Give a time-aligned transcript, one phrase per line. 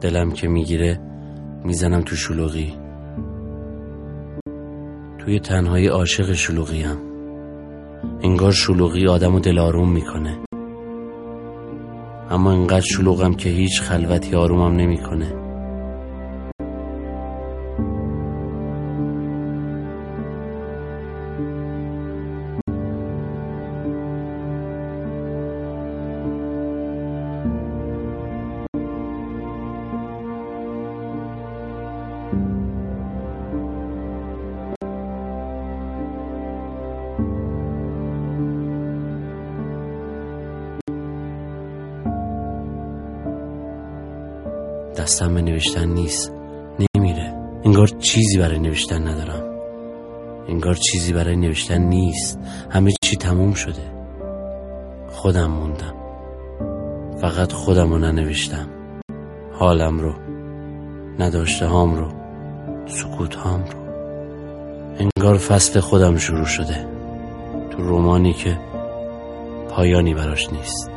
[0.00, 1.00] دلم که می‌گیره
[1.64, 2.74] می‌زنم تو شلوغی.
[5.18, 6.96] توی تنهایی عاشق شلوغیم.
[8.22, 10.38] انگار شلوغی آدم و دل آروم می‌کنه.
[12.30, 15.39] اما انقدر شلوغم که هیچ خلوتی آرومم نمی‌کنه.
[45.10, 46.32] دستم به نوشتن نیست.
[46.96, 47.34] نمیره.
[47.64, 49.42] انگار چیزی برای نوشتن ندارم.
[50.48, 52.38] انگار چیزی برای نوشتن نیست.
[52.70, 53.92] همه چی تموم شده.
[55.10, 55.94] خودم موندم.
[57.20, 58.68] فقط خودم رو ننوشتم.
[59.52, 60.14] حالم رو.
[61.18, 62.08] نداشته هام رو.
[62.86, 63.78] سکوت هام رو.
[64.98, 66.86] انگار فصل خودم شروع شده.
[67.70, 68.58] تو رومانی که
[69.70, 70.89] پایانی براش نیست.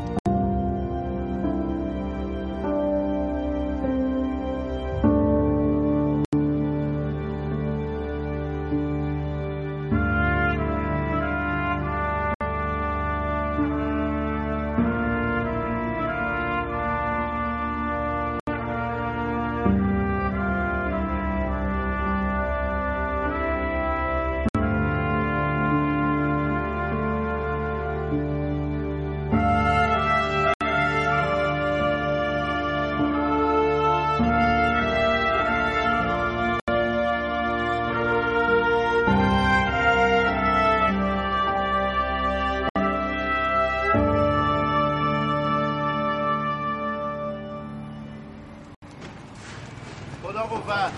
[50.23, 50.91] خدا قوت.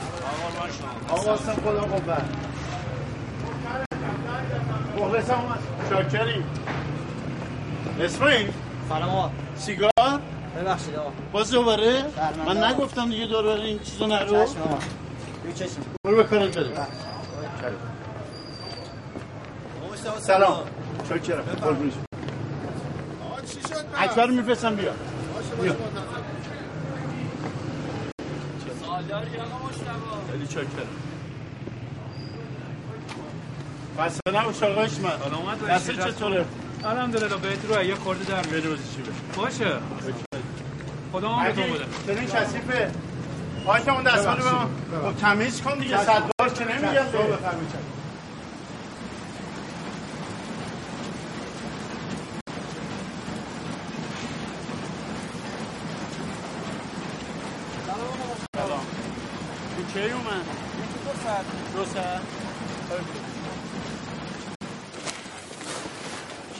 [1.10, 2.22] آقا خدا قوت.
[4.98, 5.34] مخلصم.
[5.34, 5.60] اومد
[5.90, 6.44] شاکریم
[8.00, 8.52] اسماعیل
[8.90, 9.30] سلام آقا.
[9.58, 9.92] سیگار؟
[10.58, 11.12] ببخشید آقا.
[11.32, 12.74] باز دوباره؟ بله، من بله.
[12.74, 14.46] نگفتم دیگه دور بره این چیزو نرو.
[14.46, 14.78] چشم آقا.
[15.56, 15.82] چشم.
[16.04, 16.88] برو بکارت بده
[20.20, 20.64] سلام.
[21.10, 21.94] شاکرم قربونش
[23.98, 24.92] اکبر میفرستم بیا.
[25.62, 25.76] بیا.
[30.36, 30.88] خیلی چاکرم
[33.98, 36.46] بسته نباش آقا اشمت دسته چطوره؟
[36.86, 38.64] الحمدلله بهت رو یه خورده در میاد.
[38.70, 39.78] بازی چی بشه باشه.
[41.12, 41.86] خدا هم بهتون بده.
[42.16, 42.92] چنین کثیفه.
[43.66, 44.44] باشه اون دستمال رو
[44.92, 45.98] به من خب تمیز کن دیگه.
[45.98, 47.06] صد بار که نمیگم
[58.56, 58.86] سلام
[59.78, 60.46] تو کی اومد؟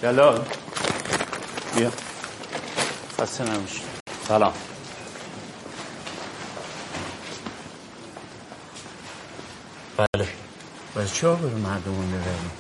[0.02, 0.46] جلال
[1.76, 1.92] بیا.
[3.20, 3.82] خسته نمیشه
[4.28, 4.54] سلام.
[9.98, 10.28] بله.
[10.96, 12.52] باز چه آبرو مردمون ببریم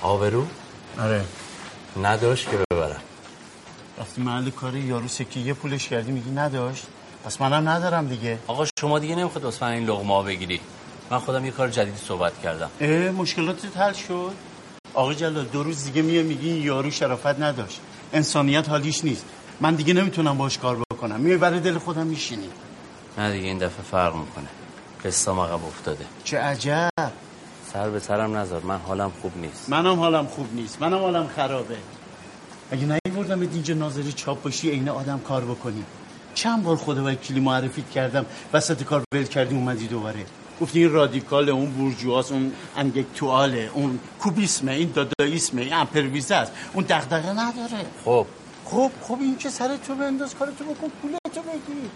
[0.00, 0.46] آبرو؟
[1.00, 1.24] آره.
[2.02, 3.00] نداشت که ببرم.
[4.00, 6.86] رفتی محل کاری یارو سکی یه پولش کردی میگی نداشت؟
[7.24, 8.38] پس منم ندارم دیگه.
[8.46, 10.60] آقا شما دیگه نمی‌خواد واسه من این لغمه ها بگیری
[11.10, 12.70] من خودم یه کار جدیدی صحبت کردم.
[12.80, 14.32] اه مشکلاتت حل شد؟
[14.94, 17.80] آقا جلال دو روز دیگه میه میگی یارو شرافت نداشت.
[18.12, 19.24] انسانیت حالیش نیست.
[19.60, 21.20] من دیگه نمی‌تونم باش کار بکنم.
[21.20, 22.48] میای برای دل خودم میشینی
[23.18, 24.46] نه دیگه این دفعه فرق می‌کنه.
[25.04, 26.04] قصام عقب افتاده.
[26.24, 26.90] چه عجب.
[27.72, 28.62] سر به سرم نذار.
[28.62, 29.68] من حالم خوب نیست.
[29.70, 30.82] منم حالم خوب نیست.
[30.82, 31.76] منم حالم خرابه.
[32.70, 35.84] اگه نیوردم اینجا ناظری چاپ باشی عین آدم کار بکنی.
[36.34, 38.26] چند بار خدا وکیلی معرفیت کردم.
[38.52, 40.26] وسط کار ول کردی اومدی دوباره.
[40.60, 46.52] گفتی این رادیکال اون بورژواس اون انگکتواله اون کوبیسمه این داداییسمه این امپرویزه است.
[46.72, 47.84] اون دغدغه نداره.
[48.04, 48.26] خب.
[48.64, 51.90] خب خب این که سر تو بنداز کارتو بکن پولتو بگیر.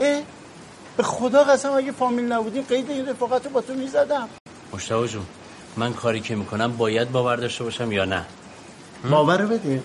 [0.00, 0.22] اه؟
[0.96, 4.28] به خدا قسم اگه فامیل نبودیم قید این رفاقت رو با تو می‌زدم.
[4.72, 5.26] مشتاق جون
[5.76, 8.26] من کاری که می‌کنم باید باور داشته باشم یا نه؟
[9.10, 9.82] باور بده.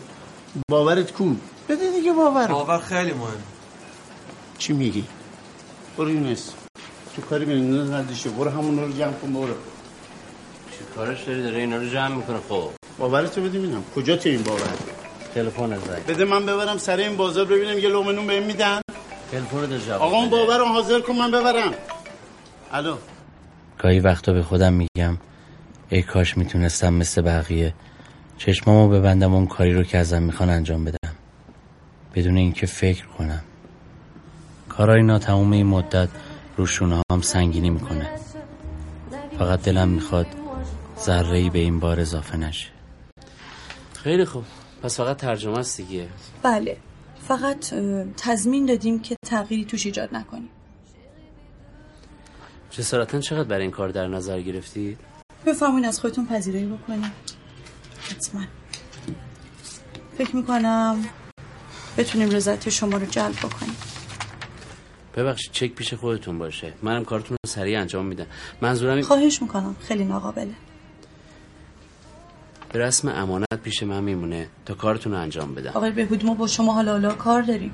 [0.69, 1.35] باورت کو؟
[1.69, 2.47] بده دیگه باور.
[2.47, 3.43] باور خیلی مهم.
[4.57, 5.05] چی میگی؟
[5.97, 6.53] برو یونس.
[7.15, 9.47] تو کاری بینید ندیشه برو همون رو جمع کن برو
[10.71, 12.69] چی کارش داری داره اینا رو جمع می‌کنه خب
[12.99, 14.73] باورتو بده ببینم کجا تو این باور
[15.35, 18.81] تلفن زنگ بده من ببرم سر این بازار ببینم یه لقمه نون بهم میدن
[19.31, 20.29] تلفن رو جواب آقا اون.
[20.29, 21.73] باور رو حاضر کن من ببرم
[22.71, 22.97] الو
[23.79, 25.17] گاهی وقتا به خودم میگم
[25.89, 27.73] ای کاش می‌تونستم مثل بقیه
[28.37, 31.15] چشمامو ببندم اون کاری رو که ازم می‌خوان انجام بدم
[32.15, 33.41] بدون اینکه فکر کنم
[34.69, 36.09] کارای ناتموم این مدت
[36.57, 38.09] روشونه هم سنگینی می‌کنه.
[39.39, 40.27] فقط دلم می‌خواد
[40.99, 42.69] ذره ای به این بار اضافه نشه.
[43.93, 44.43] خیلی خوب.
[44.83, 46.09] پس فقط ترجمه است دیگه.
[46.43, 46.77] بله.
[47.27, 47.73] فقط
[48.17, 50.49] تضمین دادیم که تغییری توش ایجاد نکنیم.
[52.71, 54.99] جسارتا چقدر برای این کار در نظر گرفتید؟
[55.45, 57.11] بفرمایید از خودتون پذیرایی بکنیم.
[58.09, 58.41] حتما.
[60.17, 61.05] فکر می‌کنم
[61.97, 63.75] بتونیم رضایت شما رو جلب بکنیم.
[65.15, 66.73] ببخشید چک پیش خودتون باشه.
[66.81, 68.25] منم کارتون رو سریع انجام میدم.
[68.61, 69.75] منظورم این خواهش می‌کنم.
[69.87, 70.53] خیلی ناقابله.
[72.71, 75.71] به رسم امانت پیش من میمونه تا کارتون رو انجام بدم.
[75.73, 77.73] آقای بهبودی ما با شما حالا حالا کار داریم.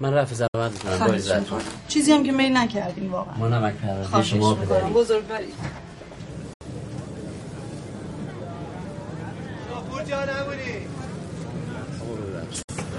[0.00, 3.36] من رفع زحمت می‌کنم چیزی هم که میل نکردیم واقعا.
[3.36, 5.54] ما نمک پرورده شما بداریم بزرگوارید
[12.70, 12.89] سلام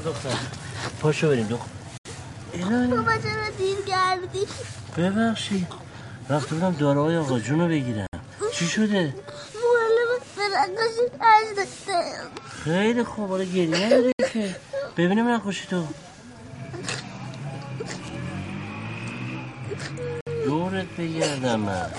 [0.00, 0.36] دختر.
[1.00, 1.66] پاشو بریم دختر.
[2.86, 4.46] بابا چرا دیر کردی؟
[4.96, 5.66] ببخشید.
[6.30, 8.06] رفته بودم داروهای آقا جون رو بگیرم.
[8.52, 9.14] چی شده؟
[9.54, 10.10] معلم
[12.64, 14.56] خیلی خوب حالا گریه نداره که.
[14.96, 15.84] ببینیم نقاشی تو.
[20.44, 21.90] دورت بگردم من.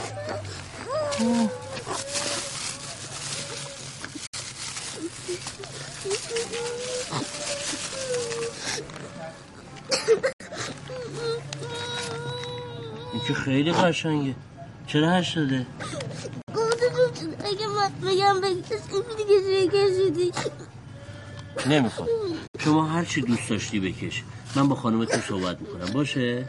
[13.13, 14.35] این که خیلی قشنگه.
[14.88, 15.21] چرا؟
[16.55, 18.81] گفته تو اگه من بگم بکش
[19.17, 20.31] دیگه کشیدی
[21.65, 22.09] نمی‌خواد
[22.59, 24.23] شما هر چی دوست داشتی بکش.
[24.55, 25.94] من با خانمتون صحبت می‌کنم.
[25.94, 26.45] باشه؟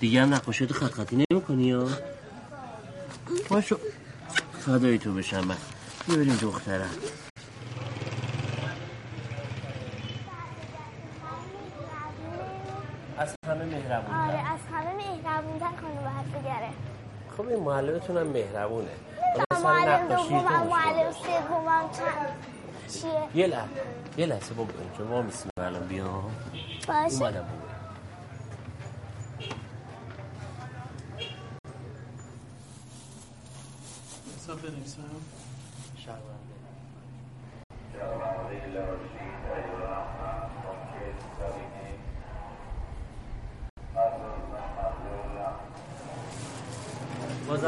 [0.00, 1.88] دیگه هم نقاشیت خط خطی نمی‌کنی یا؟
[3.48, 3.78] باشو
[4.66, 5.56] فدای تو بشم من.
[6.08, 6.90] ببینیم دخترم.
[13.20, 16.68] از همه مهربون آره از همه مهربونتر خانم باید بگره
[17.36, 18.88] خب این معلمتون هم مهربونه
[19.64, 22.28] معلم دومم معلم سومم چند؟
[22.88, 23.68] چیه؟ یه لحظه
[24.16, 26.34] یه لحظه بابا اینجا ما میسیم الان بیام.
[26.88, 27.14] باشه.
[27.14, 27.70] اومدم بابا.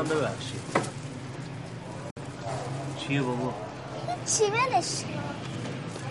[0.02, 0.60] بازم ببخشید.
[2.98, 3.52] چیه بابا؟
[4.26, 5.04] چی ولش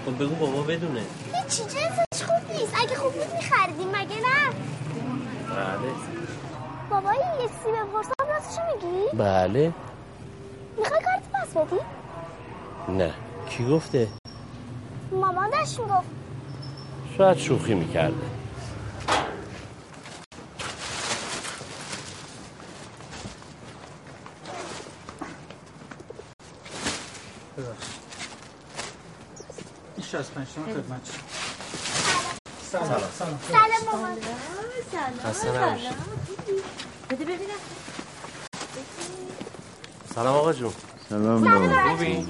[0.05, 1.01] خب بگو بابا بدونه.
[1.33, 2.73] هیچی جنسش خوب نیست.
[2.81, 4.55] اگه خوب بود میخریدیم مگه نه؟
[5.49, 5.91] بله.
[6.89, 9.73] بابایی یه سی بپرسم راستشو میگی؟ بله.
[10.77, 11.79] می‌خوای کارت پس بدی؟
[12.97, 13.13] نه.
[13.49, 14.07] کی گفته؟
[15.11, 16.09] مامان داشت می‌گفت.
[17.17, 18.40] شاید شوخی می‌کرده.
[30.11, 31.21] 65 تومن خدمت شما.
[32.71, 33.01] سلام.
[33.91, 34.17] مامان
[35.25, 35.89] خسته نباشی.
[40.15, 40.73] سلام آقا جون.
[41.89, 42.27] خوبی؟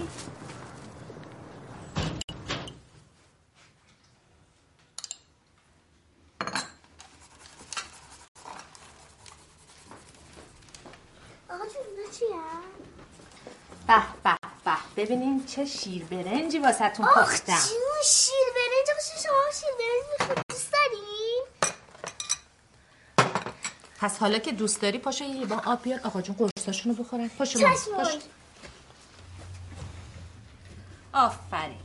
[11.50, 12.36] آقا جون اینا چیه
[13.88, 14.36] به به
[14.66, 17.54] به ببینین چه شیر برنجی واسهتون آخ پختم.
[17.54, 20.98] جون شیر برنج؟ آقا شما شیر برنج می‌خواد دوست داری
[24.00, 26.00] پس حالا که دوست داری پاشو یه با آب بیار.
[26.04, 27.28] آقا جون قرصاشونو بخورن.
[27.28, 28.20] پاشو پاشو.
[31.14, 31.78] آفرین.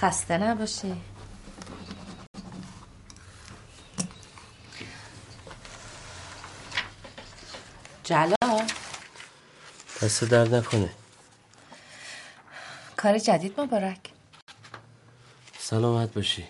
[0.00, 1.02] خسته نباشی.
[8.04, 8.36] جلال.
[10.06, 10.90] دست درد نکنه.
[12.96, 13.98] کار جدید مبارک.
[15.58, 16.44] سلامت باشی.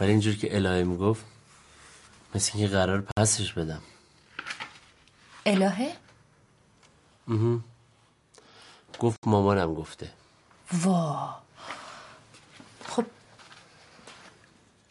[0.00, 1.24] ولی اینجور که الهه می‌گفت
[2.34, 3.82] مثل اینکه قرار پسش بدم.
[5.46, 5.92] الهه؟
[8.98, 10.10] گفت مامانم گفته.
[10.72, 11.34] وا
[12.88, 13.04] خب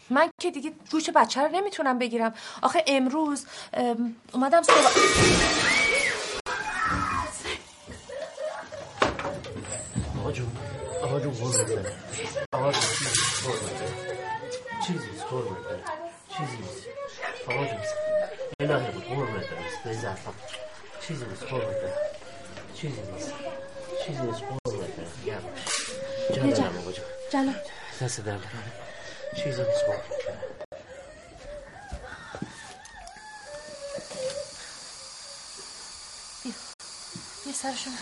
[0.10, 2.34] من که دیگه گوش بچه رو نمی‌تونم بگیرم.
[2.62, 5.77] آخه امروز ام، اومدم صبح
[11.04, 11.86] آقا قربت برم
[12.54, 12.82] آقا جون
[14.88, 15.84] چیزی نیست قربت برم
[16.38, 16.88] چیزی نیست
[17.48, 17.78] آقا جون
[18.60, 20.34] الهی بود قربت برم به ظرفم
[21.08, 21.44] چیزی نیست
[21.82, 21.94] برم
[22.76, 23.34] چیزی نیست.
[24.06, 25.44] چیزی نیست قربت برم گرم
[26.36, 26.92] جان برم آقا
[27.34, 27.56] جانم.
[28.02, 28.38] دست در
[29.36, 30.38] چیزی نیست قربت برم
[37.46, 37.94] یه سرشون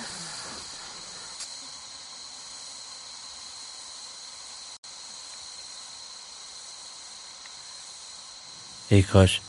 [8.89, 9.41] ای کاش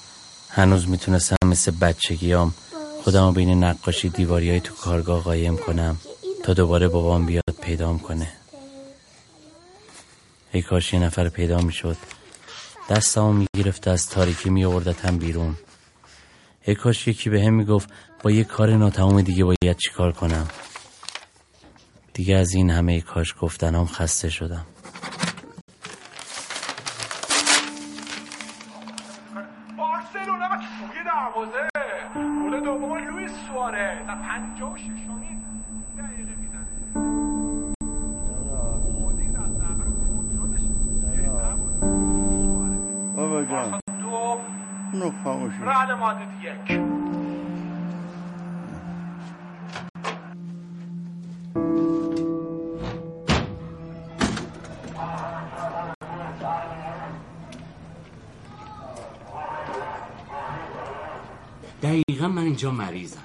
[0.50, 2.54] هنوز می‌تونستم مثل بچگیام
[3.02, 5.96] خودمو بین نقاشی دیواری های تو کارگاه قایم کنم
[6.42, 8.32] تا دوباره بابام بیاد پیدام کنه.
[10.52, 11.96] ای کاش یه نفر پیدا می‌شد.
[12.88, 15.56] دستمو می‌گرفت از تاریکی میوردتم بیرون.
[16.64, 17.88] ای کاش یکی به هم می‌گفت
[18.22, 20.48] با یه کار ناتمام دیگه باید چیکار کنم.
[22.14, 24.66] دیگه از این همه ای کاش گفتنام خسته شدم.
[45.06, 46.80] اونو خاموشی رئال مادرید یک.
[61.82, 63.20] دقیقا من اینجا مریضم.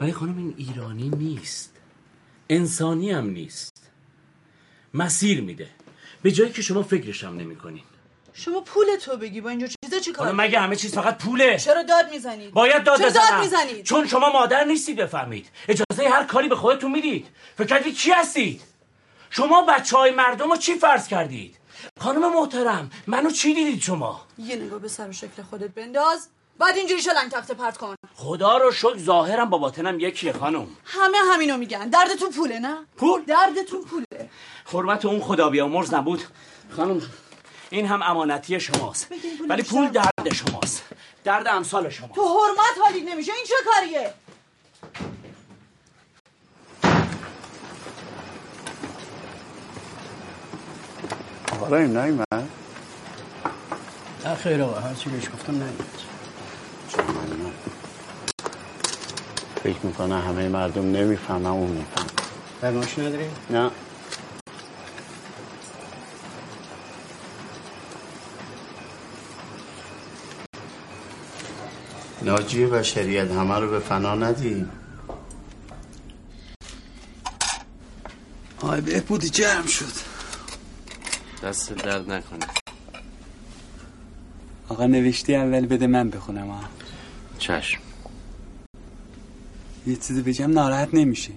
[0.00, 1.76] ولی خانم این ایرانی نیست.
[2.50, 3.90] انسانی هم نیست.
[4.94, 5.68] مسیر میده.
[6.22, 7.82] به جایی که شما فکرشم نمی کنین
[8.44, 11.58] شما پول تو بگی با اینجور چیزا چی حالا کار مگه همه چیز فقط پوله؟
[11.58, 15.50] چرا داد می‌زنید باید داد چرا داد می‌زنید چون شما مادر نیستید بفهمید.
[15.68, 17.26] اجازه هر کاری به خودتون می‌دید.
[17.56, 18.62] فکر کردید کی هستید؟
[19.30, 21.56] شما بچه های مردم رو چی فرض کردید؟
[22.00, 26.28] خانم محترم منو چی دیدید شما؟ یه نگاه به سر و شکل خودت بنداز.
[26.58, 27.94] بعد اینجوری شلنگ تخته پرت کن.
[28.14, 30.66] خدا رو شکر ظاهرم با باطنم یکیه خانم.
[30.84, 31.88] همه همینو میگن.
[31.88, 34.30] دردتون پوله نه؟ پول؟ دردتون پوله.
[34.72, 36.22] حرمت اون خدا بیامرز نبود.
[36.76, 37.02] خانم
[37.70, 39.08] این هم امانتی شماست.
[39.48, 40.82] ولی پول درد شماست.
[41.24, 43.32] درد امثال شما تو حرمت حالیت نمیشه.
[43.32, 44.14] این چه کاریه؟
[51.60, 52.48] حالا این نای من
[54.24, 56.02] نه خیر آقا هر چی بهش گفتم نمیاد
[59.62, 62.06] فکر می‌کنه همه مردم نمی‌فهمم اون میفهم
[62.60, 63.70] برنامه‌ش نداری؟ نه.
[72.28, 74.70] ناجی بشریت همه رو به فنا ندیم.
[78.60, 79.92] آی بهبودی جمع شد.
[81.42, 82.46] دست درد نکنه.
[84.68, 86.60] آقا نوشتی اول بده من بخونم ها
[87.38, 87.80] چشم.
[89.86, 91.32] یه چیزی بگم ناراحت نمیشه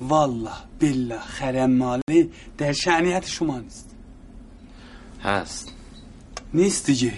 [0.00, 3.90] والله بالله خرم مالی در شعنیت شما نیست.
[5.22, 5.72] هست.
[6.54, 7.12] نیست دیگه.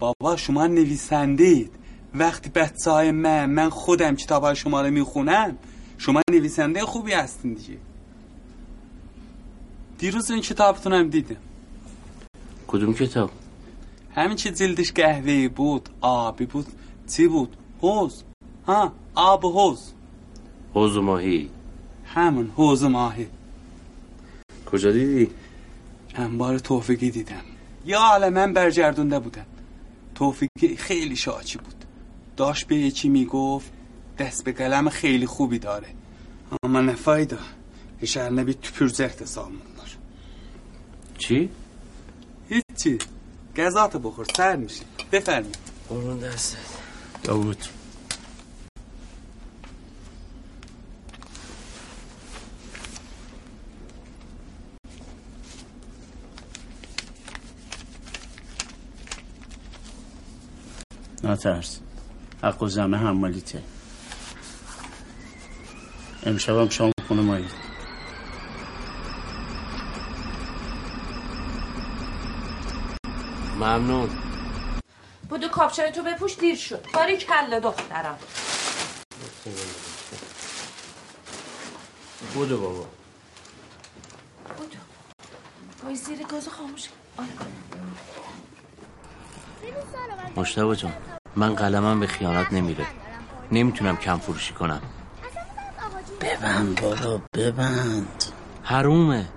[0.00, 1.70] بابا شما نویسنده اید
[2.14, 5.58] وقتی بچه های من من خودم کتاب های شما رو می‌خونم
[5.98, 7.78] شما نویسنده خوبی هستین دیگه.
[9.98, 11.36] دیروز این کتابتونم دیدم.
[12.66, 13.30] کدوم کتاب؟
[14.14, 16.66] همین که جلدش قهوه‌ای بود آبی بود.
[17.08, 18.22] چی بود؟ حوز.
[18.66, 19.92] ها آب حوز.
[20.74, 21.50] حوز و ماهی.
[22.04, 23.26] همون حوز ماهی.
[24.66, 25.30] کجا دیدی؟
[26.08, 27.42] چند بار توفیقی دیدم.
[27.86, 29.46] یا حالا من برگردونده بودم.
[30.20, 31.84] توفیقی خیلی شاچی بود.
[32.36, 33.72] داشت به یکی می‌گفت
[34.18, 35.88] دست به قلم خیلی خوبی داره.
[36.62, 37.38] اما نفایده
[38.00, 39.90] ایشالله bir tüpürecekti salmonlar.
[41.18, 41.48] چی؟
[42.48, 42.98] هیچی.
[43.56, 45.56] گزاتو بخور سر میشه بفرمید
[45.88, 46.58] قربون دستت.
[47.22, 47.79] داوود.
[61.24, 61.80] نترس
[62.42, 63.62] حق و زمه حمالیته
[66.26, 67.48] امشبم شام خونه مایی
[73.56, 74.10] ممنون.
[75.28, 76.86] بودو کاپشن تو بپوش دیر شد.
[76.94, 78.18] باری کله دخترم.
[82.34, 82.86] بودو بابا.
[84.58, 84.78] بودو.
[85.84, 86.88] وای زیر گاز خاموش.
[87.16, 87.28] آره.
[90.36, 90.92] مشتبه جان
[91.36, 92.86] من قلمم به خیانت نمیره.
[93.52, 94.80] نمی‌تونم کم فروشی کنم.
[96.20, 98.24] ببند بابا ببند.
[98.62, 99.28] حرومه.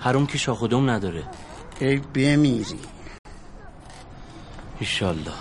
[0.00, 1.22] حروم که شاخودم نداره.
[1.80, 2.80] ای بمیری.
[4.80, 5.32] ایشالله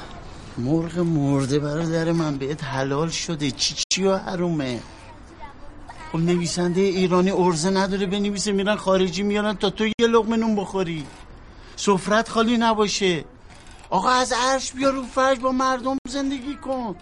[0.58, 3.52] مرغ مرده برادر من بهت حلال شده.
[3.52, 4.80] چی چی و حرومه؟
[6.12, 11.06] خب نویسنده ایرانی ارزه نداره بنویسه میرن خارجی میارن تا تو یه لقمه نون بخوری.
[11.76, 13.26] سفرت خالی نباشه.
[13.90, 16.96] آقا از عرش بیا رو فرش با مردم زندگی کن.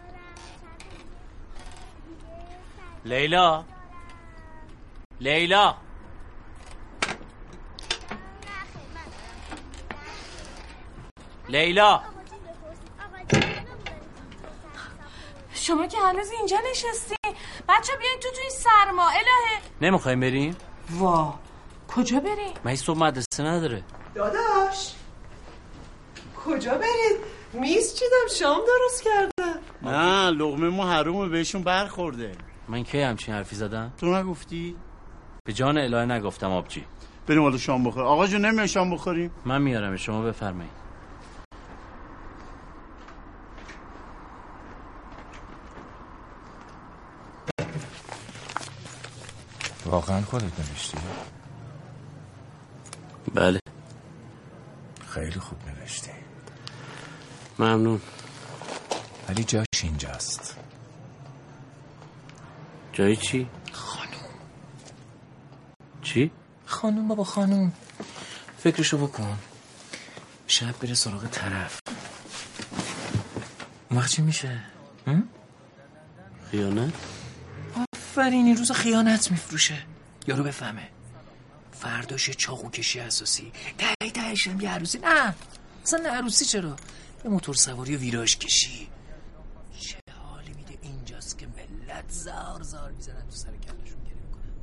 [3.05, 3.63] لیلا.
[5.19, 5.75] لیلا.
[11.49, 12.01] لیلا.
[15.53, 17.15] شما که هنوز اینجا نشستی؟
[17.69, 19.61] بچه بیاین تو تو این سرما الهه.
[19.81, 20.55] نمی‌خوایم بریم؟
[20.91, 21.33] وا.
[21.87, 23.83] کجا بریم؟ من صبح مدرسه نداره.
[24.15, 24.93] داداش.
[26.45, 27.17] کجا برید؟
[27.53, 29.59] میز چیدم شام درست کردم.
[29.81, 32.31] نه لقمه ما حرومه بهشون برخورده.
[32.67, 34.75] من کی همچین حرفی زدم؟ تو نگفتی؟
[35.45, 36.85] به جان الهه نگفتم آبجی.
[37.27, 40.83] بریم حالا شام بخور آقا جون نمیای شام بخوریم؟ من میارم شما بفرمایید.
[49.85, 50.97] واقعا خودت نوشتی؟
[53.33, 53.59] بله.
[55.07, 56.22] خیلی خوب نوشتی.
[57.59, 58.01] ممنون.
[59.29, 60.57] ولی جاش اینجاست.
[62.93, 64.29] جایی چی؟ خانوم.
[66.01, 66.31] چی؟
[66.65, 67.73] خانوم بابا خانوم.
[68.57, 69.37] فکرشو بکن.
[70.47, 71.79] شب بره سراغ طرف.
[73.89, 74.59] اون وقت چی میشه؟
[75.07, 75.23] هم؟
[76.51, 76.93] خیانت؟
[77.95, 79.77] آفرین این روز خیانت میفروشه.
[80.27, 80.89] یارو بفهمه.
[81.71, 83.51] فرداش چاقو کشی اساسی.
[83.77, 84.97] تایی هم یه عروسی.
[84.97, 85.35] نه
[85.83, 86.75] اصلا نه عروسی چرا؟
[87.25, 88.89] یه موتور سواری و ویراژ کشی.
[89.79, 89.97] چه
[90.31, 94.53] حالی میده اینجاست که ملت زار زار می‌زنن تو سر کلشون گره می‌کنن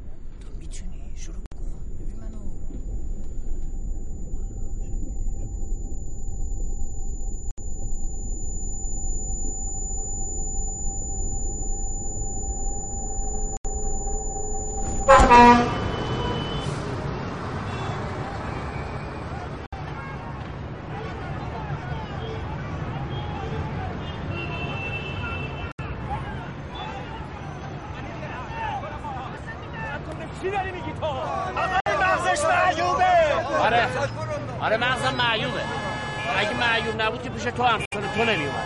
[0.40, 1.58] تو می‌تونی شروع کن
[2.00, 2.40] ببین منو
[30.42, 33.88] چی داری میگی تو؟ آقای مغزش معیوبه آره
[34.60, 35.60] آره مغزم معیوبه
[36.38, 37.80] اگه معیوب نبود که پیش تو هم
[38.16, 38.64] تو نمیومد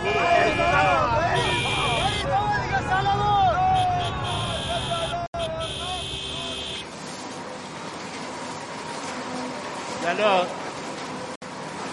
[10.03, 10.45] جلال.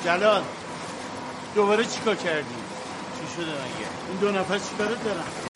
[0.05, 0.43] جلال.
[1.55, 2.45] دوباره چیکار کردی؟
[3.21, 5.52] چی شده مگه؟ این دو نفر چیکارت دارن؟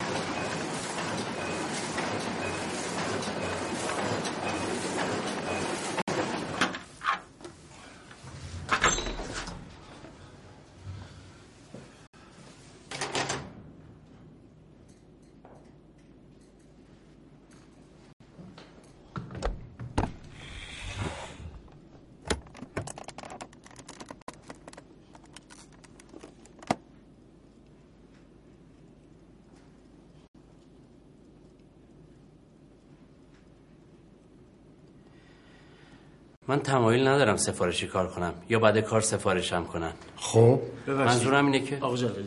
[36.47, 39.93] من تمایل ندارم سفارشی کار کنم یا بعد کار سفارشم کنن.
[40.15, 40.59] خب.
[40.87, 42.25] منظورم اینه که آقا جلال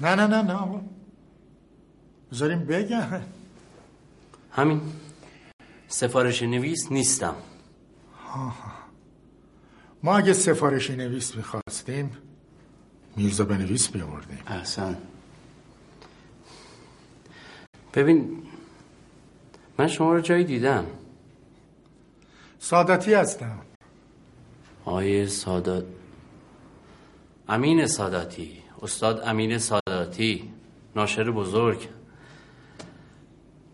[0.00, 0.80] نه نه نه نه آقا.
[2.32, 3.22] بذاریم بگن
[4.50, 4.80] همین.
[5.88, 7.34] سفارش نویس نیستم.
[10.02, 12.16] ما اگه سفارشی نویس می‌خواستیم
[13.16, 14.38] میرزا بنویس بیاوردیم.
[14.46, 14.98] احسن.
[17.94, 18.42] ببین
[19.78, 20.86] من شما رو جایی دیدم.
[22.62, 23.58] ساداتی هستم.
[24.84, 25.84] آقای سادات.
[27.48, 28.62] امین ساداتی.
[28.82, 30.50] استاد امین ساداتی.
[30.96, 31.88] ناشر بزرگ.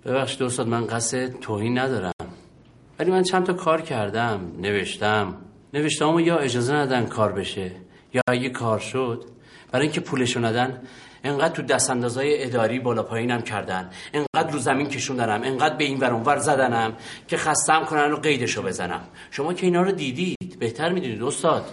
[0.04, 2.12] ببخشید استاد من قصد توهین ندارم.
[2.98, 4.52] ولی من چند تا کار کردم.
[4.58, 5.36] نوشتم.
[5.74, 7.72] نوشتم یا اجازه ندن کار بشه
[8.14, 9.24] یا اگه کار شد.
[9.72, 10.82] برای اینکه پولشو ندن
[11.24, 13.90] انقدر تو دست اندازای اداری بالا پایینم کردن.
[14.48, 16.96] انقدر رو زمین کشوندنم انقدر به این ور ور زدنم
[17.28, 19.00] که خستم کنن و قیدشو بزنم.
[19.30, 20.58] شما که اینا رو دیدید.
[20.58, 21.64] بهتر می‌دونید استاد.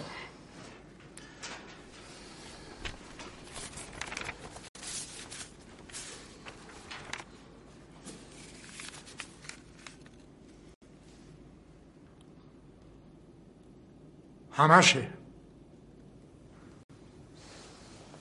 [14.52, 15.08] همشه.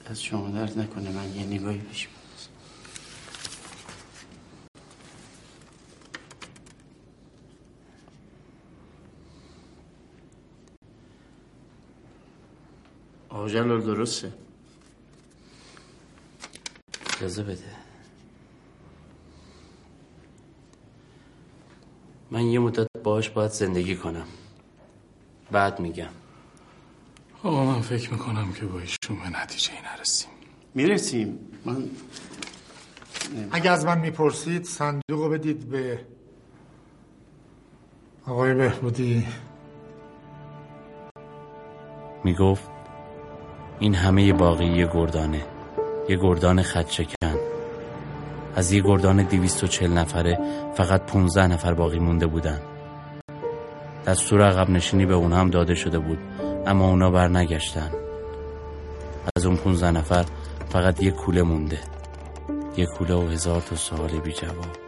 [0.06, 2.08] از شما درد نکنه من یه نگاهی پیش
[13.36, 14.34] آقا جلال درسته.
[17.17, 17.76] اجازه بده.
[22.32, 24.28] من یه مدت باهاش باید زندگی کنم.
[25.52, 26.10] بعد میگم.
[27.43, 30.30] آقا من فکر می‌کنم که با ایشون به نتیجه نرسیم.
[30.74, 31.39] می‌رسیم.
[31.65, 31.89] من
[33.52, 36.06] اگه از من می‌پرسید صندوق رو بدید به
[38.26, 39.28] آقای بهبودی.
[42.24, 42.74] می‌گفت
[43.79, 45.41] این همه باقی یه گردانه.
[46.09, 47.35] یه گردان خدشکن.
[48.55, 50.39] از یه گردان دیویست و چل نفره
[50.75, 52.61] فقط پونزده نفر باقی مونده بودن.
[54.07, 56.17] دستور عقب نشینی به اونا هم داده شده بود
[56.67, 57.91] اما اونا بر نگشتن.
[59.35, 60.25] از اون پونزده نفر
[60.69, 61.79] فقط یه کوله مونده.
[62.77, 64.85] یه کوله و هزار تا سوال بی جواب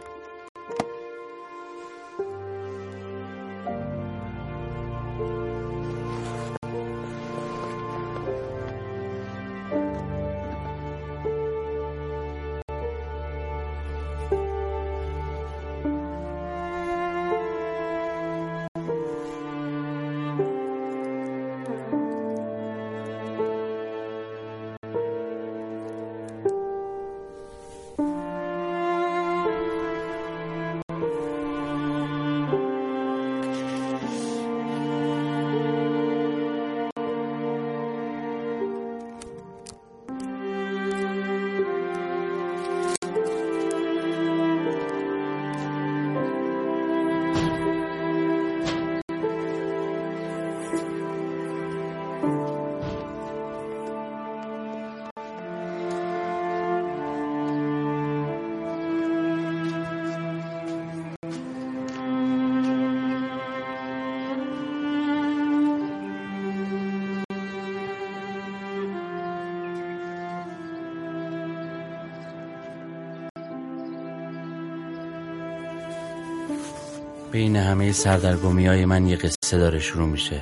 [77.78, 80.40] همه سردرگمی های من یه قصه داره شروع میشه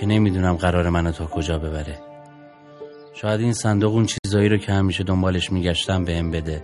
[0.00, 1.98] که نمی‌دونم قرار منو تا کجا ببره.
[3.14, 6.62] شاید این صندوق اون چیزایی رو که همیشه دنبالش میگشتم به بده.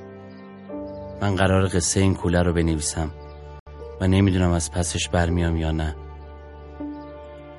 [1.22, 3.10] من قرار قصه این کوله رو بنویسم
[4.00, 5.96] و نمی‌دونم از پسش برمیام یا نه.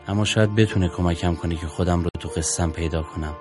[0.08, 3.34] اما شاید بتونه کمکم کنه که خودم رو تو قصم پیدا کنم.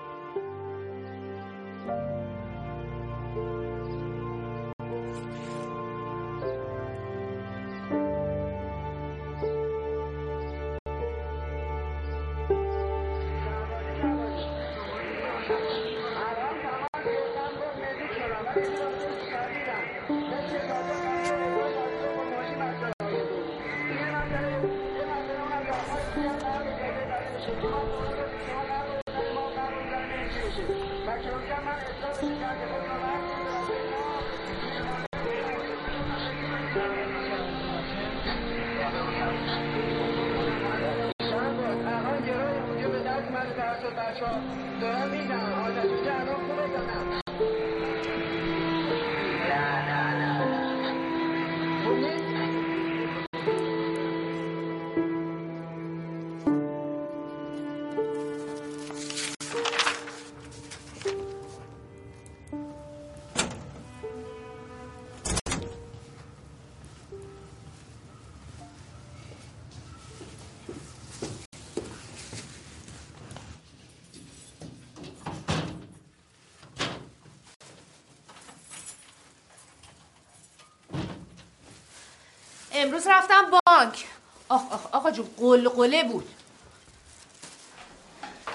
[82.98, 84.04] امروز رفتم بانک.
[84.48, 86.28] آخ آخ آقا جون قلقله بود.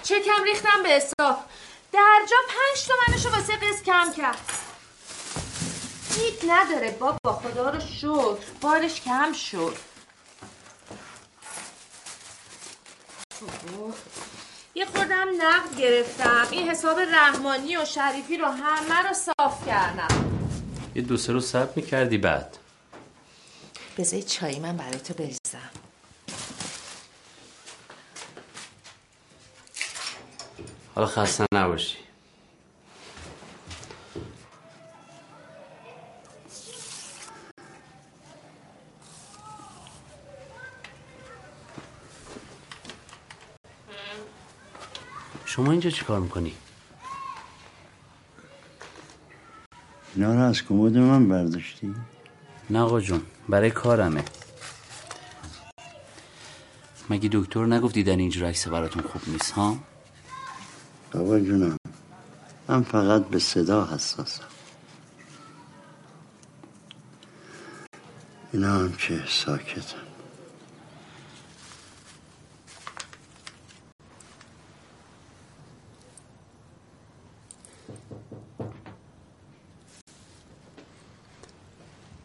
[0.04, 1.38] چکم ریختم به حساب.
[1.92, 4.38] در جا پنج تومنشو واسه قسط کم کرد.
[6.16, 8.36] هیچ نداره بابا خدا رو شکر.
[8.62, 9.78] بارش کم شد.
[14.76, 16.48] یه خودم نقد گرفتم.
[16.52, 20.08] این حساب رحمانی و شریفی رو همه رو صاف کردم.
[20.96, 22.58] یه دو سه روز صبر می‌کردی بعد.
[23.98, 25.70] بذار چایی من برای تو بریزم
[30.96, 31.98] حالا خسته نباشی
[45.46, 46.54] شما اینجا چی کار می‌کنی؟
[50.16, 51.96] اینا رو از کمد من برداشتی؟
[52.74, 54.24] نه آقا جون برای کارمه.
[57.10, 59.78] مگه دکتر نگفت دیدن اینجور عکس براتون خوب نیست ها؟
[61.12, 61.78] بابا جونم
[62.68, 64.44] من فقط به صدا حساسم.
[68.54, 70.13] اینا هم که ساکتن.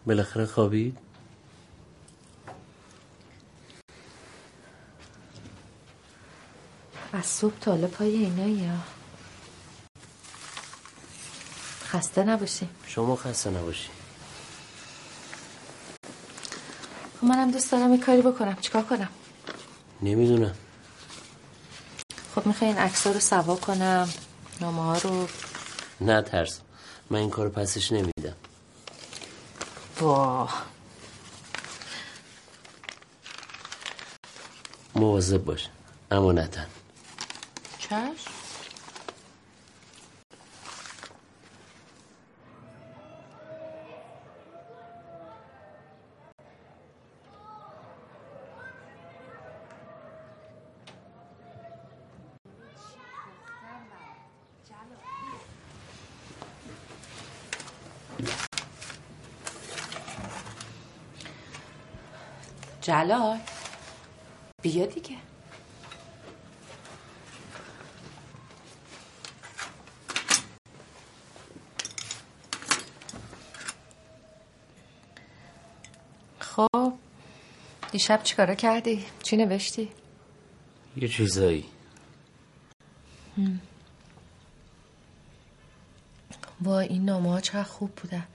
[0.08, 0.98] بالاخره خوابید؟
[7.12, 8.74] از صبح تا حالا پای اینا یا
[11.84, 13.88] خسته نباشی شما خسته نباشی
[17.20, 18.56] خب منم دوست دارم یه کاری بکنم.
[18.60, 19.08] چیکار کنم؟
[20.02, 20.54] نمی‌دونم.
[22.34, 24.08] خب می‌خوای این عکس رو سوا کنم؟
[24.60, 25.28] نامه ها رو؟
[26.00, 26.60] نه ترس.
[27.10, 28.17] من این کار پسش نمیدم
[30.00, 30.48] با
[34.94, 35.68] مواظب باش.
[36.10, 36.60] امانتا.
[37.78, 38.37] چشم؟
[62.88, 63.38] جلال.
[64.62, 65.16] بیا دیگه.
[76.38, 76.92] خب
[77.92, 79.88] دیشب چیکارا کردی؟ چی نوشتی؟
[80.96, 81.64] یه چیزایی.
[86.60, 88.26] با این نامه ها چقدر خوب بودن.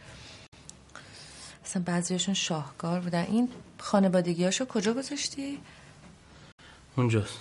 [1.74, 3.24] اصلا بعضیشون شاهکار بودن.
[3.24, 5.60] این خانوادگی هاشو کجا گذاشتی؟
[6.98, 7.34] اونجاست.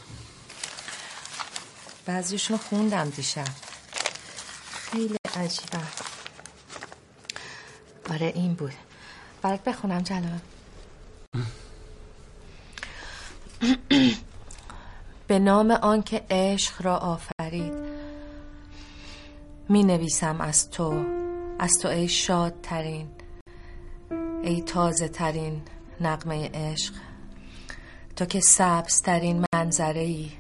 [2.07, 3.49] بعضیشون خوندم دیشب.
[4.73, 5.79] خیلی عجیبه.
[8.11, 8.73] آره این بود.
[9.42, 10.38] برات بخونم جلال.
[15.29, 17.75] به نام آنکه عشق را آفرید.
[19.68, 21.05] می نویسم از تو.
[21.59, 23.22] از تو ای شادترین.
[24.42, 25.62] ای تازه ترین
[26.00, 26.94] نقمه عشق.
[28.16, 30.31] تو که سبزترین منظره ای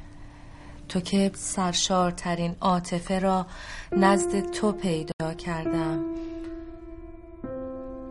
[0.88, 3.46] تو که سرشارترین عاطفه را
[3.92, 6.04] نزد تو پیدا کردم.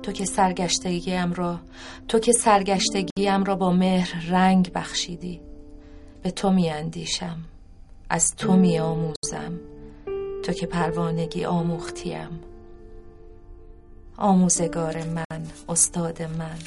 [0.04, 1.60] تو که سرگشتگیم را
[2.08, 5.42] تو که سرگشتگیم را با مهر رنگ بخشیدی.
[6.22, 7.40] به تو می اندیشم
[8.10, 9.60] از تو می آموزم
[10.44, 12.51] تو که پروانگی آموختیم.
[14.22, 16.58] آموزگار من استاد من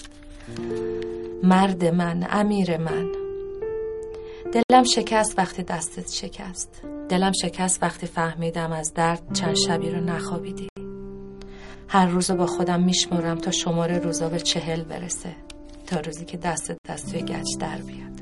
[1.42, 3.12] مرد من امیر من.
[4.52, 6.82] دلم شکست وقتی دستت شکست.
[7.08, 10.68] دلم شکست وقتی فهمیدم از درد چند شبی رو نخوابیدی.
[11.88, 15.36] هر روز با خودم میشمرم تا شماره روزا به چهل برسه.
[15.86, 18.20] تا روزی که دست دست توی گچ در بیاد.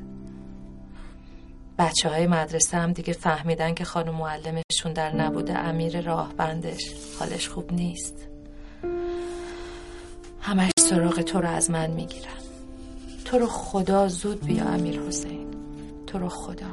[1.79, 7.49] بچه های مدرسه هم دیگه فهمیدن که خانم معلمشون در نبوده امیر راه بندش حالش
[7.49, 8.27] خوب نیست.
[10.43, 12.29] همش سراغ تو رو از من می‌گیرن.
[13.25, 15.47] تو رو خدا زود بیا امیر حسین.
[16.07, 16.65] تو رو خدا.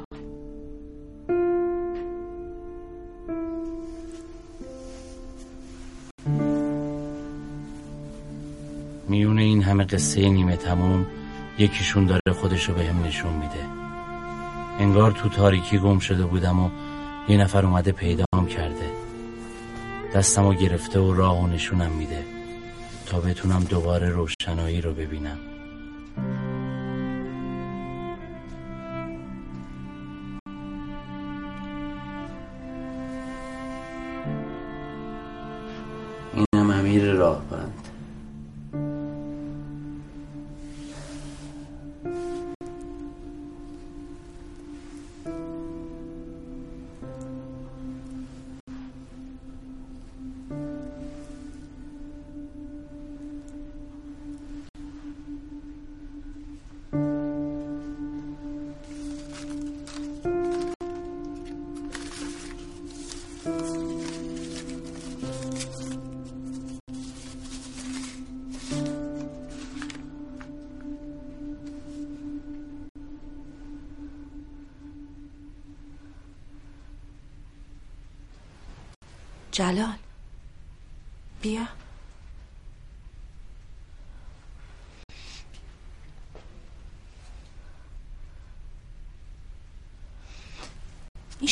[9.09, 11.07] میون این همه قصه نیمه تموم
[11.59, 13.65] یکیشون داره خودشو به هم نشون میده.
[14.79, 16.69] انگار تو تاریکی گم شده بودم و
[17.29, 18.91] یه نفر اومده پیدام کرده.
[20.15, 22.40] دستمو گرفته و راه و نشونم میده.
[23.05, 25.50] تا بتونم دوباره روشنایی رو ببینم.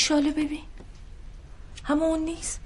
[0.09, 0.63] شالو ببین.
[1.83, 2.59] همون نیست.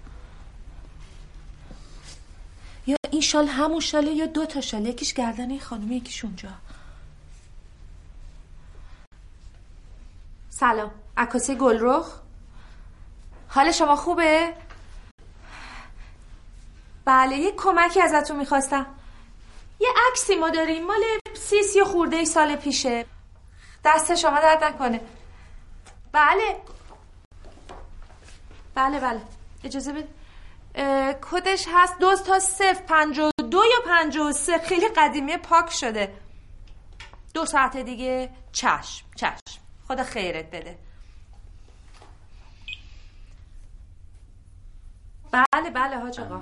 [2.87, 6.49] یا این شال همون شاله یا دو تا شال یکیش گردن این خانومه یکیش اونجا.
[10.49, 10.91] سلام.
[11.17, 12.19] عکاسی گلرخ.
[13.47, 14.53] حال شما خوبه؟
[17.05, 18.85] بله یه کمکی ازتون می‌خواستم.
[19.79, 20.87] یه عکسی ما داریم.
[20.87, 21.03] مال
[21.33, 23.05] سی سی خورده ای سال پیشه.
[23.85, 25.01] دست شما درد نکنه.
[26.11, 26.72] بله.
[28.75, 29.21] بله بله.
[29.63, 30.07] اجازه بده.
[31.31, 35.71] کدش هست؟ دو تا صف پنج و دو یا پنج و سه؟ خیلی قدیمی پاک
[35.71, 36.13] شده.
[37.33, 38.29] دو ساعت دیگه.
[38.51, 39.61] چشم چشم.
[39.87, 40.77] خدا خیرت بده.
[45.31, 46.39] بله بله حاج آقا.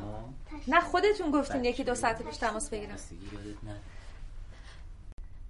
[0.68, 2.96] نه خودتون گفتین یکی دو ساعت پیش تماس بگیرم.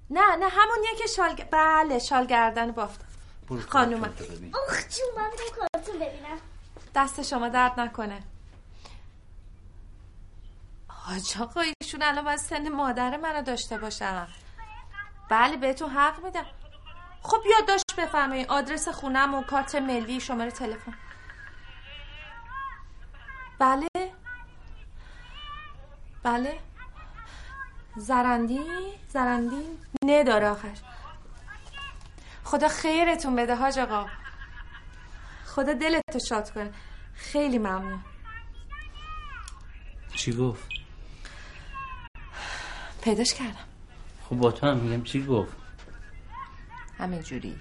[0.09, 0.35] نه.
[0.35, 2.99] نه همون که شال بله شال گردن بافت
[3.69, 6.37] خانومم اخ جون من کارتون ببینم.
[6.95, 8.23] دست شما درد نکنه.
[10.87, 14.27] حاج آقا ایشون الان باید سن مادر منو داشته باشم
[15.29, 16.45] بله بهتون حق میدم.
[17.23, 20.93] خب یادداشت بفرمایید آدرس خونم و کارت ملی شماره تلفن.
[23.59, 23.87] بله؟
[26.23, 26.59] بله؟
[27.95, 28.65] زرندی؟
[29.07, 30.77] زرندی؟ نه داره آخر.
[32.43, 34.05] خدا خیرتون بده حاج آقا.
[35.55, 36.71] خدا دلتو شاد کنه.
[37.13, 37.99] خیلی ممنون.
[40.15, 40.63] چی گفت؟
[43.01, 43.67] پیداش کردم.
[44.29, 45.55] خب با تو هم میگم چی گفت؟
[46.97, 47.59] همینجوری.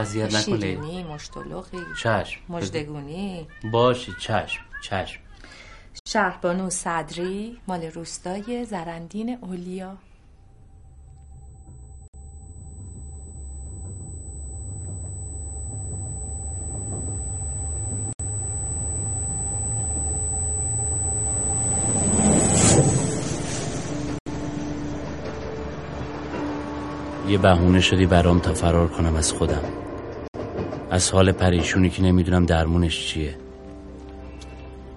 [0.00, 2.40] اذیت نکن لیلی شیرینی مشتلقی چشم.
[2.48, 5.20] مجدگونی باشی چشم چشم.
[6.08, 9.98] شهربانو صدری مال روستای زرندین اولیا.
[27.28, 29.62] یه بهونه شدی برام تا فرار کنم از خودم.
[30.90, 33.34] از حال پریشونی که نمی‌دونم درمونش چیه.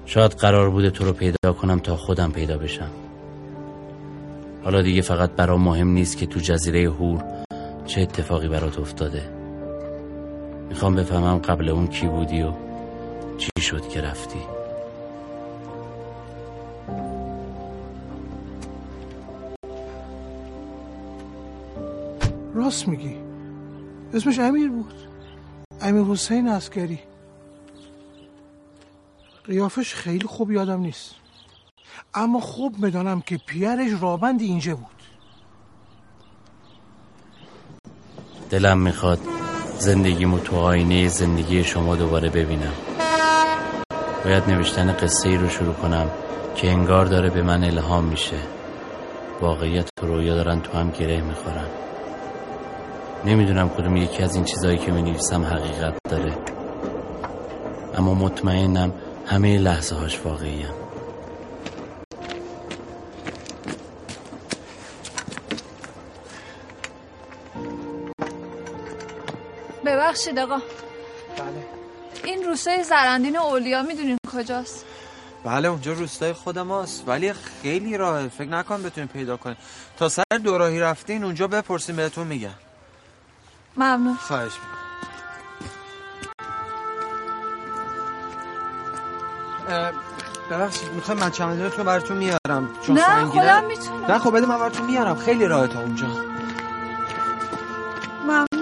[0.06, 2.90] شاید قرار بوده تو رو پیدا کنم تا خودم پیدا بشم.
[4.64, 7.24] حالا دیگه فقط برام مهم نیست که تو جزیره هور
[7.86, 9.22] چه اتفاقی برات افتاده.
[10.70, 12.52] می‌خوام بفهمم قبل اون کی بودی و
[13.38, 14.40] چی شد که رفتی.
[22.62, 23.16] راست میگی.
[24.14, 24.94] اسمش امیر بود.
[25.82, 27.00] امیر حسین عسکری.
[29.46, 31.16] قیافش خیلی خوب یادم نیست.
[32.14, 35.02] اما خوب می‌دانم که پیرش رابند اینجا بود.
[38.50, 39.20] دلم می‌خواد
[39.80, 42.74] زندگیمو تو آینه زندگی شما دوباره ببینم.
[44.24, 46.12] باید نوشتن قصه ای رو شروع کنم
[46.56, 48.40] که انگار داره به من الهام میشه.
[49.42, 51.91] واقعیت و رویا دارن تو هم گره می‌خورن.
[53.26, 56.38] نمی‌دونم کدوم یکی از این چیزایی که می نویسم حقیقت داره.
[57.96, 58.94] اما مطمئنم
[59.26, 60.74] همه لحظه هاش واقعی هم.
[69.86, 70.56] ببخشید آقا.
[71.38, 71.66] بله.
[72.24, 74.86] این روستای زرندین اولیا می‌دونین کجاست؟
[75.44, 77.04] بله اونجا روستای خود ماست.
[77.08, 79.58] ولی خیلی راهه فکر نکن بتونیم پیدا کنیم.
[79.98, 82.71] تا سر دوراهی رفتین اونجا بپرسیم بهتون میگم.
[83.78, 84.16] ممنون.
[84.16, 84.72] خواهش می‌کنم.
[90.52, 93.26] ببخشید می‌خوام من چمدونتون براتون میارم چون نه،.
[93.26, 94.06] خودم می‌تونم.
[94.06, 95.16] نه خب بده من براتون میارم.
[95.16, 96.08] خیلی راهه تا اونجا.
[98.24, 98.61] ممنون.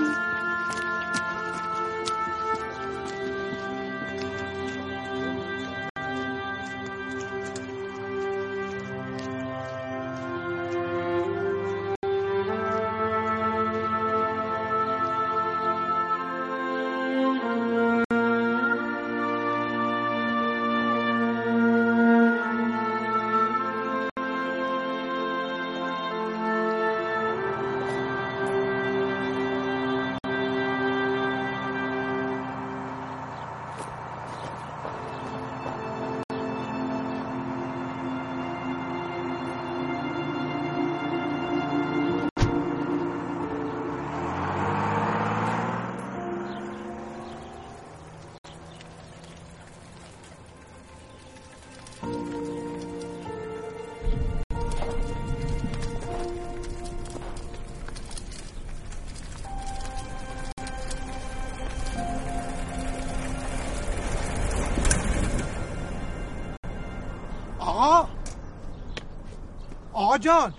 [70.19, 70.53] جان.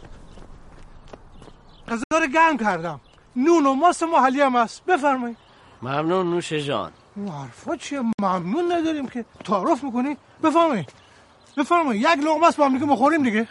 [1.89, 3.01] غذا رو گرم کردم.
[3.37, 4.85] نون و ماست محلی هم هست.
[4.85, 5.37] بفرمایید.
[5.83, 6.93] ممنون نوش جان.
[7.17, 9.25] حرفا چیه؟ ممنون نداریم که.
[9.45, 10.93] تعارف می‌کنی؟ بفرمایید.
[11.57, 12.03] بفرمایید.
[12.03, 13.49] یک لقمه است با هم دیگه بخوریم دیگه.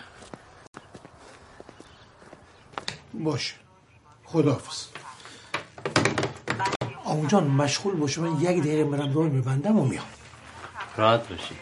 [3.13, 3.55] باش
[4.25, 4.85] خداحافظ.
[7.05, 8.21] آمو جان مشغول باشه.
[8.21, 10.05] من یک دقیقه برم راه میبندم و میام.
[10.97, 11.55] راحت باشی.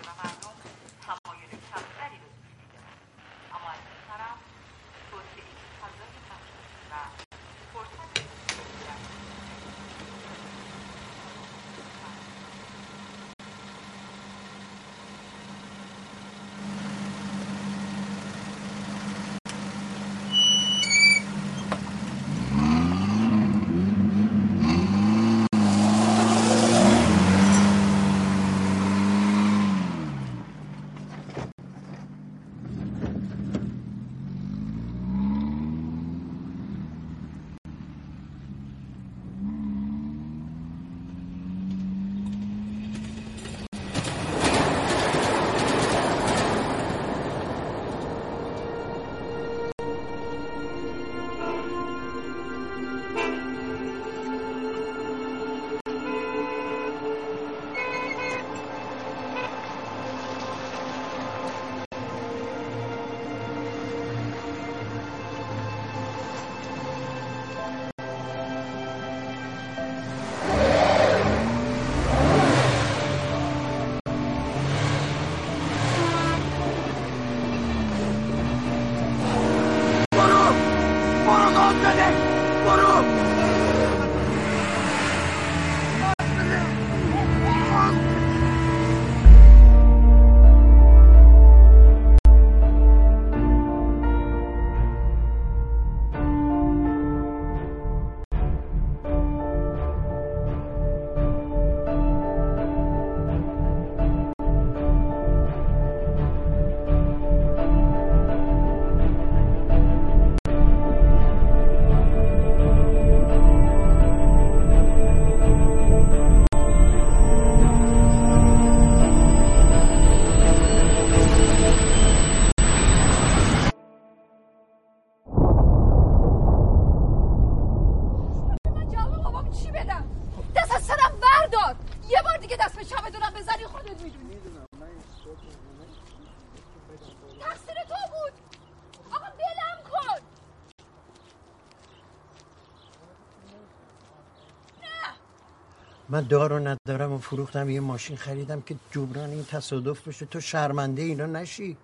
[146.27, 150.25] من دارو ندارم و فروختم یه ماشین خریدم که جبران این تصادف بشه.
[150.25, 151.77] تو شرمنده اینا نشی.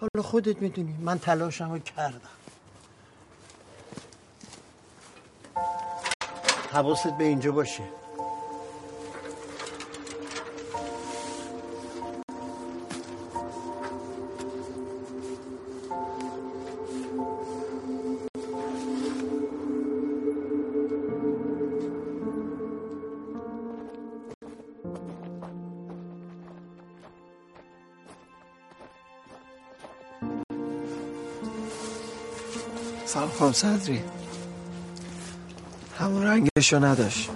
[0.00, 0.94] حالا خودت می‌دونی.
[1.00, 2.20] من تلاشمو رو کردم.
[6.72, 7.82] حواست به اینجا باشه.
[33.38, 34.00] خانم صدری.
[35.98, 37.30] همون رنگشو نداشت.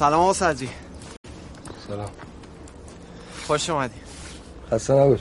[0.00, 2.10] سلام آقا سلام.
[3.46, 4.00] خوش اومدی.
[4.70, 5.20] خسته نباش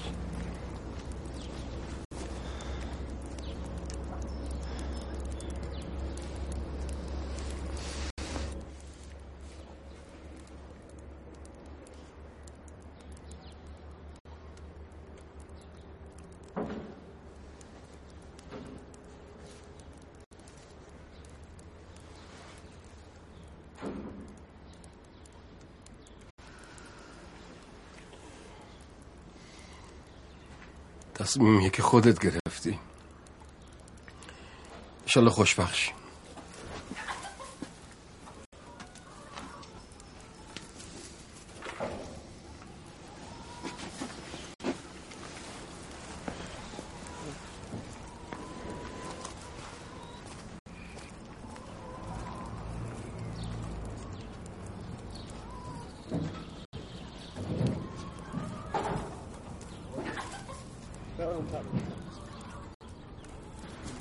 [31.30, 32.80] تصمیمی که خودت گرفتی.
[35.02, 35.92] انشالله خوشبخت شی.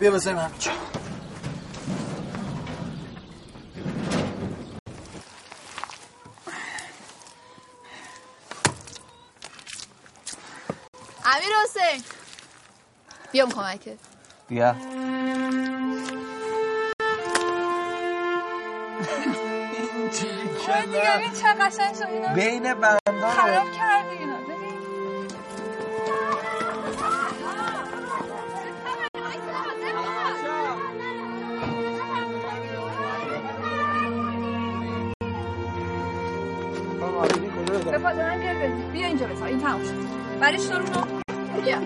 [0.09, 0.70] بیا بزنیم همینجا
[11.24, 12.04] امیر حسین.
[13.32, 13.98] بیام کمکت.
[14.48, 14.74] بیا.
[21.61, 22.02] قشنگ شد.
[22.02, 24.17] اینا بین بندان خراب کردی.
[40.43, 41.03] اونو
[41.64, 41.78] بیا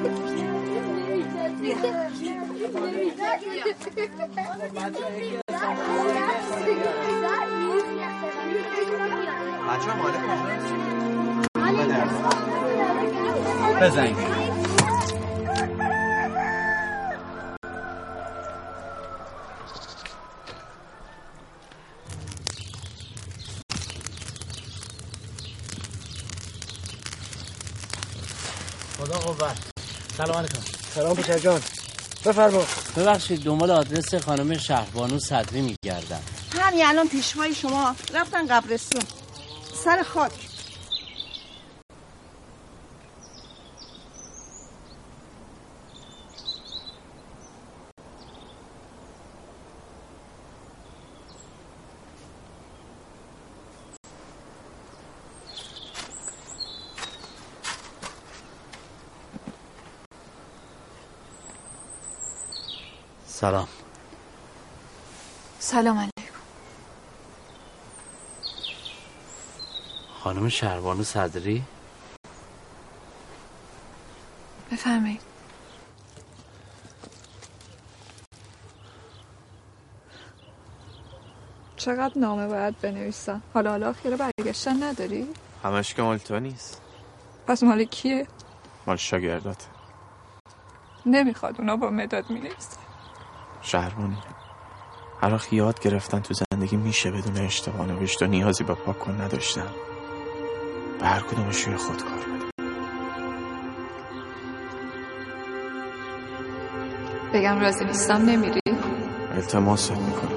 [9.69, 10.13] بچه مال
[11.77, 12.23] کجاست؟
[13.81, 14.42] بزنید.
[31.13, 31.61] سلام پیشر جان
[32.27, 32.63] بفرما.
[32.97, 36.21] ببخشید دنبال آدرس خانم شهربانو صدری میگردم.
[36.59, 39.03] همین الان پیشوای شما رفتن قبرستون.
[39.85, 40.33] سر خاک.
[63.43, 63.69] سلام.
[65.59, 66.39] سلام علیکم.
[70.25, 71.63] خانم شهربانو صدری؟
[74.73, 75.21] بفرمایید.
[81.77, 85.29] چقدر نامه باید بنویسم حالا حالا خیره برگشتن نداری؟
[85.65, 86.81] همش که مال تو نیست.
[87.47, 88.27] پس مال کیه؟
[88.87, 89.67] مال شاگردات.
[91.07, 92.82] نمی‌خواد اونا با مداد می‌نویسن.
[93.63, 94.19] شهربانی
[95.23, 99.21] هر وقت یاد گرفتن تو زندگی میشه بدون اشتباه نوشت و نیازی به پاک کن
[99.21, 99.71] نداشتم
[101.01, 102.43] به هر کدومش روی خود کار بده.
[107.35, 108.61] بگم راضی نیستم نمیری؟
[109.35, 110.32] التماست می‌کنم.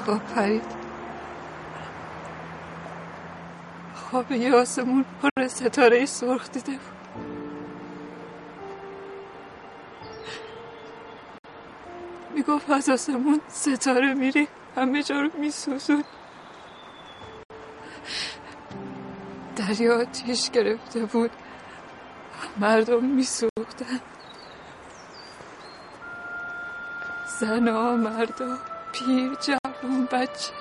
[0.00, 0.64] خواب پرید.
[3.94, 6.80] خواب یه آسمون پر ستاره سرخ دیده بود.
[12.34, 16.04] می‌گفت از آسمون ستاره میری همه جا رو میسوزون.
[19.56, 21.30] دریا آتیش گرفته بود.
[22.60, 24.00] مردم میسوختن.
[27.40, 28.58] زنها مردا
[28.92, 29.34] پیر
[29.82, 30.52] اون بچه.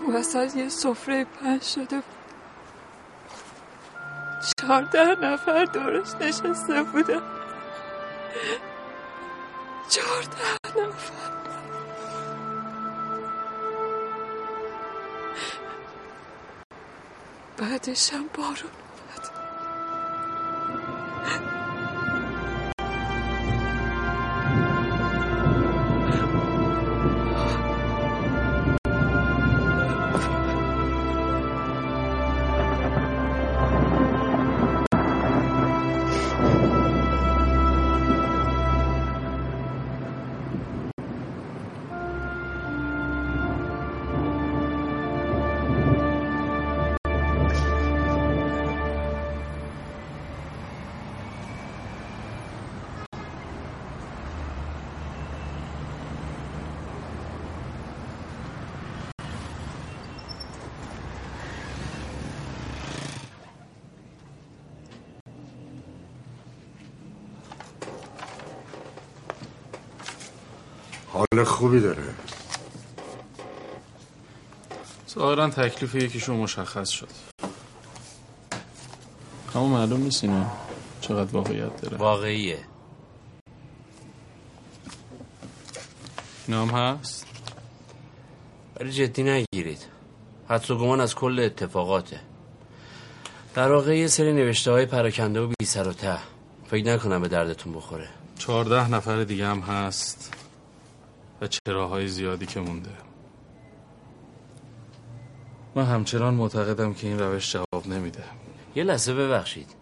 [0.00, 2.04] اون وسط یه سفره پنج شده بود.
[4.60, 7.22] چهارده نفر دورش نشسته بودن.
[9.88, 11.32] چهارده نفر.
[17.58, 18.81] بعدش هم بارون.
[71.44, 72.02] خوبی داره.
[75.10, 77.08] ظاهرا تکلیف یکیشون مشخص شد.
[79.54, 80.46] اما معلوم نیست اینه
[81.00, 81.96] چقدر واقعیت داره.
[81.96, 82.58] واقعیه.
[86.48, 87.26] نام هست؟
[88.80, 89.86] ولی جدی نگیرید.
[90.48, 92.20] حدس و گمان از کل اتفاقاته.
[93.54, 96.18] در واقع یه سری نوشته های پراکنده و بی سر و ته.
[96.66, 98.08] فکر نکنم به دردتون بخوره.
[98.38, 100.34] چهارده نفر دیگه هم هست.
[101.42, 102.90] و چراهای زیادی که مونده.
[105.74, 108.24] من همچنان معتقدم که این روش جواب نمیده.
[108.74, 109.74] یه لحظه ببخشید.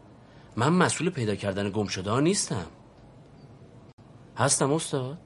[0.56, 2.66] من مسئول پیدا کردن گم شده ها نیستم.
[4.36, 5.18] هستم استاد؟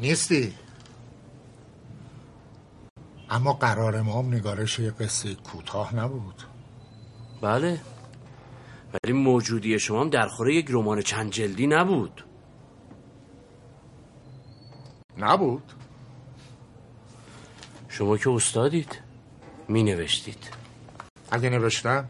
[0.00, 0.54] نیستی.
[3.30, 6.42] اما قرار ما هم نگارش یه قصه کوتاه نبود.
[7.40, 7.80] بله.
[8.94, 12.24] ولی موجودی شما هم در خوره یک رمان چند جلدی نبود.
[15.18, 15.72] نبود.
[17.88, 18.98] شما که استادید
[19.68, 20.48] می نوشتید
[21.30, 22.08] اگه نوشتم؟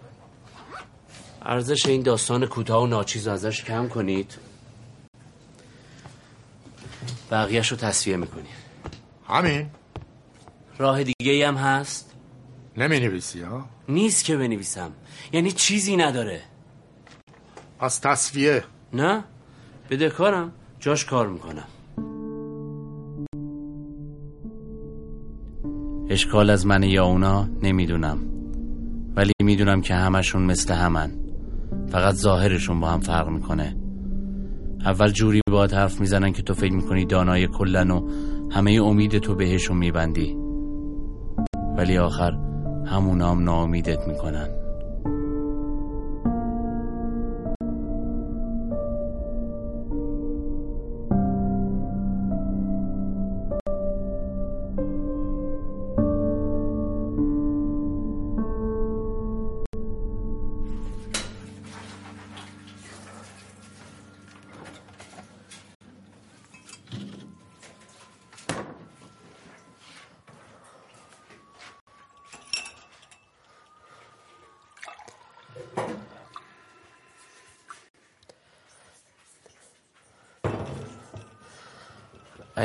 [1.43, 4.35] ارزش این داستان کوتاه و ناچیز ازش کم کنید.
[7.31, 8.63] بقیهش رو تصفیه می‌کنید.
[9.29, 9.71] همین.
[10.79, 12.13] راه دیگه هم هست؟
[12.77, 14.93] نمی نویسی ها نیست که بنویسم.
[15.33, 16.43] یعنی چیزی نداره.
[17.81, 18.65] از تصفیه.
[18.93, 19.25] نه؟
[19.91, 20.53] بده کارم.
[20.81, 21.67] جاش کار می‌کنم.
[26.13, 28.19] اشکال از من یا اونا نمی‌دونم.
[29.17, 31.11] ولی می‌دونم که همشون مثل همن
[31.87, 33.77] فقط ظاهرشون با هم فرق می‌کنه.
[34.85, 38.09] اول جوری باید حرف می‌زنن که تو فکر می‌کنی دانای کلن و
[38.51, 40.37] همه امید تو بهشون میبندی.
[41.77, 42.33] ولی آخر
[42.87, 44.49] همونا هم ناامیدت می‌کنن.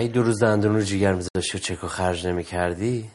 [0.07, 3.09] ای دو روز دندون رو جیگر میذاشتی و چک و خرج نمی کردی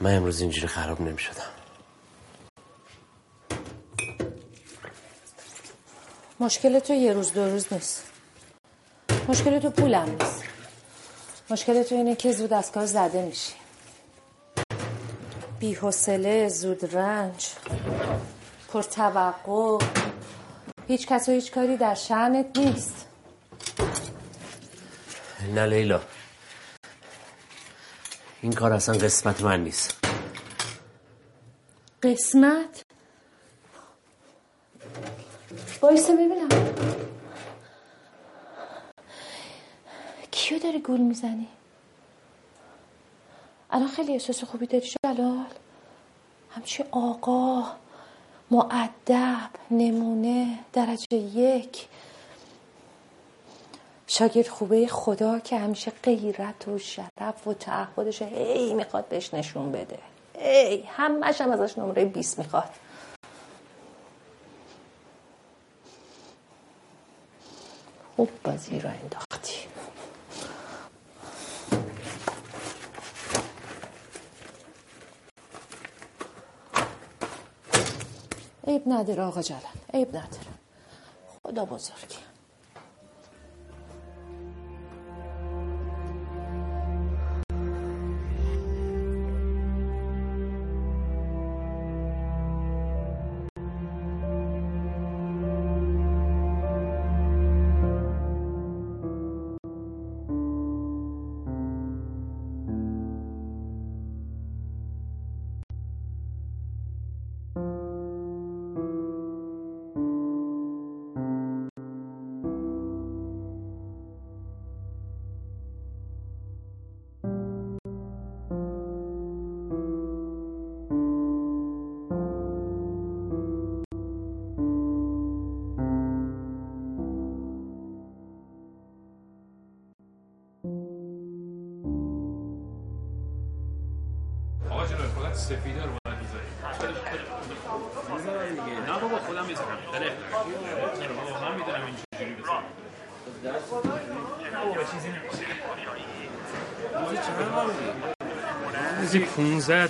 [0.00, 1.50] من امروز اینجوری خراب نمی شدم
[6.40, 8.06] مشکل تو یه روز دو روز نیست.
[9.28, 10.44] مشکل تو پولم نیست.
[11.50, 13.52] مشکل تو اینه که زود از کار زده میشی.
[15.58, 17.48] بی حوصله زود رنج
[18.72, 19.84] پر توقع
[20.88, 23.11] هیچ کس و هیچ کاری در شعنت نیست.
[25.42, 26.00] نه لیلا.
[28.42, 30.04] این کار اصلا قسمت من نیست.
[32.02, 32.82] قسمت؟
[35.80, 36.48] بایسته ببینم.
[40.30, 41.48] کیو داری گول می‌زنی؟
[43.70, 45.46] الان خیلی احساس خوبی داری جلال.
[46.50, 47.64] همچی آقا
[48.50, 51.86] معدب نمونه درجه یک.
[54.14, 54.86] شاگرد خوبه.
[54.86, 59.98] خدا که همیشه غیرت و شرف و تعهدش هی می‌خواد بهش نشون بده.
[60.34, 62.70] ای همش هم ازش نمره 20 می‌خواد.
[68.16, 69.68] خوب بازی رو انداختی.
[78.66, 79.60] عیب نداره آقا جلال
[79.94, 80.52] عیب نداره.
[81.42, 82.16] خدا بزرگی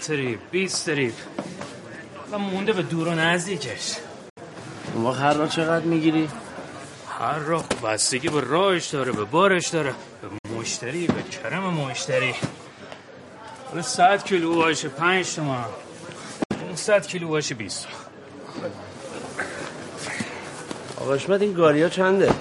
[0.02, 1.14] تریپ 20 تریپ
[2.32, 3.96] و مونده به دور و نزدیکش.
[4.94, 6.28] اون وقت هر راه چقدر می‌گیری؟
[7.18, 9.94] هر راه بستگی به راهش داره به بارش داره.
[10.22, 12.34] به مشتری به کرم مشتری.
[13.70, 15.64] حالا 100 کیلو باشه 5 تومن
[16.68, 17.86] 500 کیلو باشه 20
[21.00, 22.32] آقا حشمت این گاریا چنده؟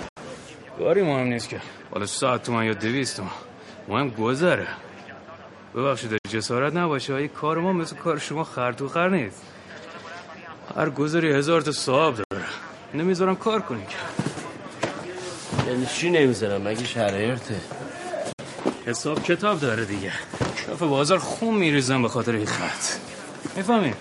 [0.79, 1.61] گاری مهم نیست که.
[1.91, 3.29] حالا 100 تومن یا 200 تومن
[3.87, 4.67] مهم گذره.
[5.75, 9.41] ببخشید جسارت نباشه های کار ما مثل کار شما خر تو خر نیست.
[10.75, 12.45] هر گذاری هزار تا صاحب داره.
[12.93, 13.85] نمی‌ذارم کار کنی.
[15.67, 17.61] یعنی چی نمی‌ذارم؟ مگه شرایطه؟
[18.85, 20.11] حساب کتاب داره دیگه.
[20.67, 22.99] کف بازار خون میریزم به خاطر این خط.
[23.55, 23.93] می‌فهمی؟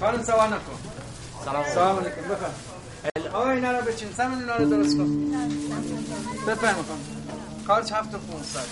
[0.00, 0.78] خانم سوال نکن.
[1.44, 1.64] سلام.
[1.74, 2.54] سلام علیکم بفرم
[3.34, 5.08] آقا اینا رو بچین سمن اینا رو درست کن.
[6.48, 7.00] بفرم خانم.
[7.66, 8.66] خارج هفت و خونسد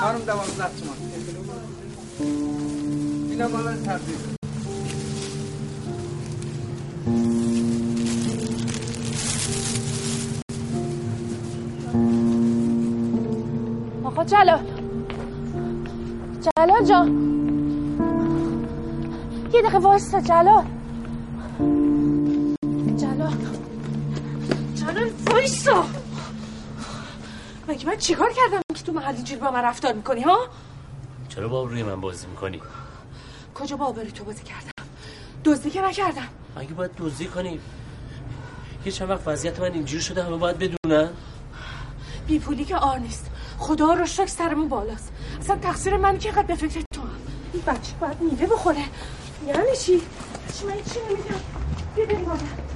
[0.00, 0.96] خانم دوازده تومن
[3.30, 4.33] اینا مال تبدیل
[14.26, 14.60] جلال.
[16.40, 17.08] جلال جان.
[19.52, 20.64] یه دقیقه وایستا جلال.
[22.96, 23.36] جلال.
[24.74, 25.84] جلال وایستا
[27.68, 30.38] مگه من چیکار کردم که تو محل اینجوری با من رفتار می‌کنی ها؟
[31.28, 32.60] چرا با روی من بازی می‌کنی؟
[33.54, 34.70] کجا با آبروی تو بازی کردم؟
[35.44, 36.28] دزدی که نکردم.
[36.56, 37.60] مگه باید دزدی کنی؟
[38.84, 41.10] یه چند وقت وضعیت من اینجوری شده همه باید بدونن.
[42.26, 43.30] بی پولی که آر نیست.
[43.58, 47.08] خدا رو شکر سرمون بالاست اصلا تقصیر من که اینقدر به فکر تو هم
[47.52, 48.84] این بچه باید میوه بخوره
[49.46, 50.02] یعنی چی؟
[50.58, 51.40] چی من چی مادر
[51.96, 52.73] بیا بریم.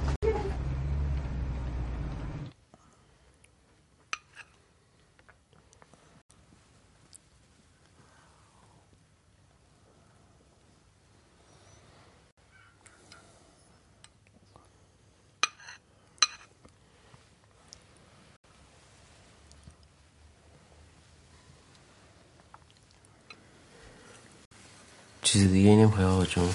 [25.39, 26.53] چیز دیگه ای نمی‌خوای آقا جون.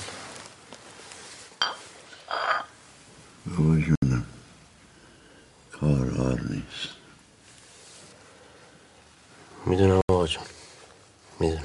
[3.47, 4.27] بابا جونم.
[5.73, 6.89] کار آر نیست.
[9.67, 10.45] می‌دونم آقا جون.
[11.41, 11.63] می‌دونم.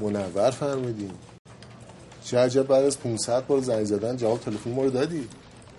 [0.00, 1.12] منور فرمودین.
[2.24, 5.28] چه عجب بعد از 500 بار زنگ زدن جواب تلفن ما رو دادی.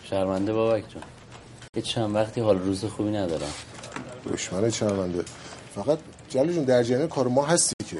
[0.03, 1.03] شرمنده بابک جون.
[1.77, 3.51] یه چند وقتی حال روز خوبی ندارم.
[4.33, 5.23] دشمن شرمنده
[5.75, 5.99] فقط
[6.29, 7.97] جلو جون در جریان کار ما هستی که؟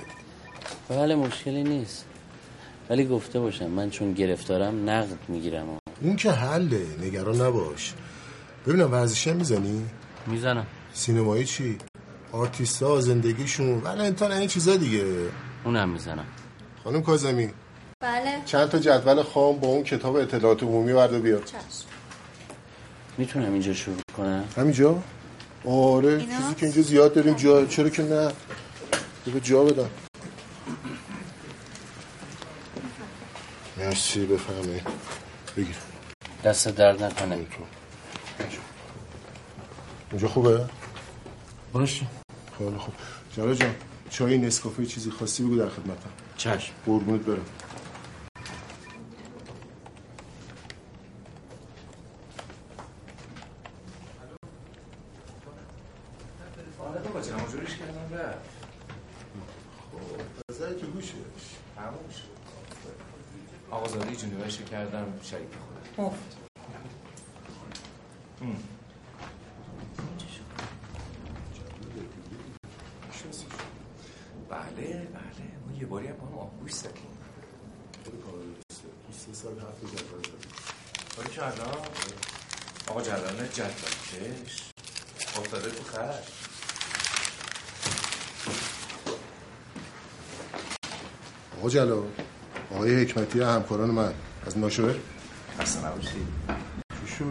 [0.89, 2.05] بله مشکلی نیست.
[2.89, 5.65] ولی گفته باشم من چون گرفتارم نقد می‌گیرم.
[6.01, 7.93] اون که حله نگران نباش.
[8.67, 9.85] ببینم ورزشی هم می‌زنی؟
[10.27, 10.67] می‌زنم.
[10.93, 11.77] سینمایی چی؟
[12.31, 13.81] آرتیستا زندگیشون.
[13.81, 15.05] ولنتاین این چیزا دیگه.
[15.65, 16.25] اونم می‌زنم.
[16.83, 17.49] خانم کاظمی.
[17.99, 18.41] بله.
[18.45, 21.43] چند تا جدول خام با اون کتاب اطلاعات عمومی ورده بیار.
[21.43, 21.96] چشم.
[23.17, 25.03] می‌تونم اینجا شروع کنم؟ همینجا؟
[25.65, 28.31] آره اینا؟ چیزی که اینجا زیاد داریم جا چرا که نه؟
[29.27, 29.89] بگو جا بدم.
[33.77, 34.81] مرسی بفهمی
[35.57, 35.75] بگیر.
[36.43, 37.35] دست درد نکنه.
[40.09, 40.27] اینجا.
[40.27, 40.65] خوبه؟
[41.73, 42.05] باشه.
[42.57, 42.93] خیلی خوب.
[43.37, 43.75] جلال جان
[44.09, 46.09] چای نسکافه چیزی خواستی بگو در خدمتم.
[46.37, 46.73] چشم.
[46.85, 47.45] قربونت برم
[60.97, 61.13] گوشش
[61.75, 62.37] تموم شد
[63.71, 65.47] آقازاده جنوبش کردم شریک
[65.97, 66.37] خودم مفت
[68.41, 68.57] ام.
[74.49, 76.93] بله بله ما یه باری هم با هم آبگوش زدیم
[78.05, 78.11] تو
[79.11, 80.51] سه سال هفت جدول زدیم
[81.17, 81.77] باری که الان
[82.87, 83.69] آقا جلال جدول
[84.45, 84.71] کش
[85.37, 86.47] افتاده تو خرش
[91.59, 92.07] آقا جلال
[92.71, 94.13] آقای حکمتی همکاران من.
[94.47, 94.95] از ناشوه؟
[95.59, 96.27] خسته نباشید
[97.17, 97.25] شو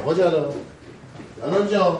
[0.00, 0.54] آقا جلال.
[1.42, 1.98] جلال جان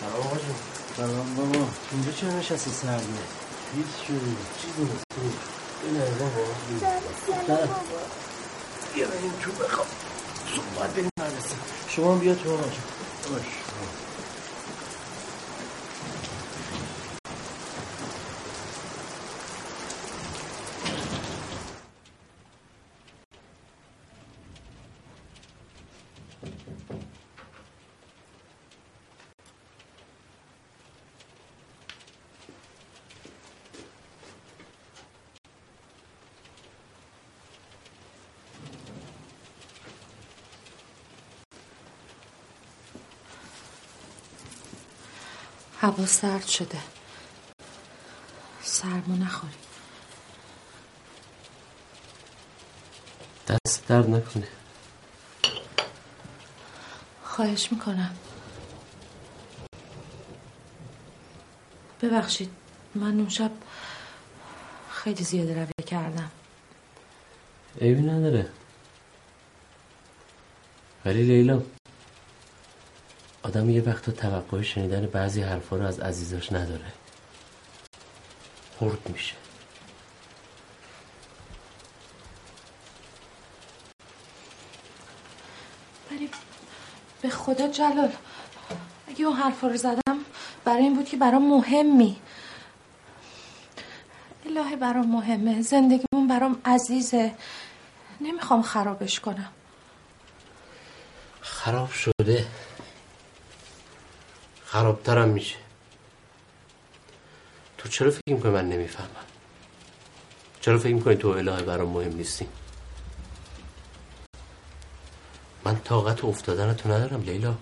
[0.00, 0.56] سلام آقا جون.
[0.96, 1.66] سلام بابا.
[1.92, 3.06] اینجا چرا نشستی سردیه
[3.76, 5.49] هیچ شدی چی سلام
[8.94, 9.86] بیا بریم تو بخواب.
[10.56, 11.54] صبح باید بریم مدرسه
[11.88, 12.64] شما بیا تو آقا
[45.90, 46.78] هوا سرد شده.
[48.62, 49.54] سرمو نخوری.
[53.48, 54.48] دست درد نکنه.
[57.24, 58.16] خواهش می‌کنم.
[62.02, 62.50] ببخشید
[62.94, 63.50] من اون شب
[64.90, 66.30] خیلی زیاده روی کردم.
[67.80, 68.50] عیبی نداره.
[71.04, 71.62] ولی لیلا
[73.42, 76.92] آدم یه وقت توقع شنیدن بعضی حرفا رو از عزیزاش نداره.
[78.78, 79.34] خورد میشه.
[86.10, 86.30] ولی
[87.22, 88.12] به خدا جلال
[89.08, 90.18] اگه اون حرفا رو زدم
[90.64, 92.16] برای این بود که برام مهمی.
[94.46, 95.62] الهی برام مهمه.
[95.62, 97.34] زندگیمون برام عزیزه.
[98.20, 99.52] نمی‌خوام خرابش کنم.
[101.40, 102.46] خراب شده.
[104.70, 105.56] خرابترم میشه.
[107.78, 109.26] تو چرا فکر می‌کنی من نمی‌فهمم؟
[110.60, 112.46] چرا فکر می‌کنی تو الهه برام مهم نیستی؟
[115.64, 117.54] من طاقت افتادن تو ندارم لیلا.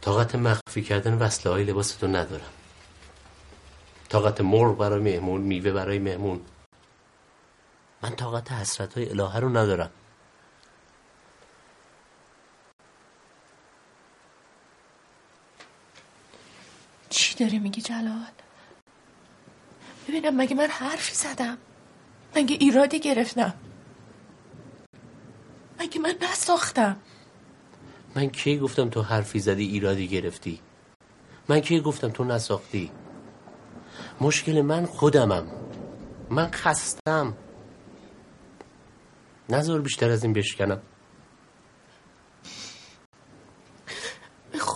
[0.00, 2.52] طاقت مخفی کردن وصله های لباس تو ندارم.
[4.08, 6.40] طاقت مرغ برای مهمون میوه برای مهمون.
[8.02, 9.90] من طاقت حسرت های الهه رو ندارم.
[17.36, 18.32] داری میگی جلال.
[20.08, 21.58] ببینم مگه من حرفی زدم.
[22.36, 23.54] مگه ایرادی گرفتم.
[25.80, 26.96] مگه من نساختم.
[28.14, 30.60] من کی گفتم تو حرفی زدی ایرادی گرفتی؟
[31.48, 32.90] من کی گفتم تو نساختی؟
[34.20, 35.46] مشکل من خودمم.
[36.30, 37.36] من خستم.
[39.48, 40.82] نظر بیشتر از این بشکنم.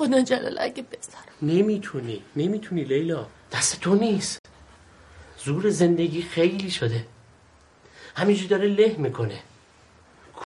[0.00, 3.26] خدا جلال اگه بذارم نمی‌تونی نمی‌تونی لیلا.
[3.52, 4.38] دست تو نیست.
[5.44, 7.06] زور زندگی خیلی شده.
[8.16, 9.42] همینجوری داره له می‌کنه.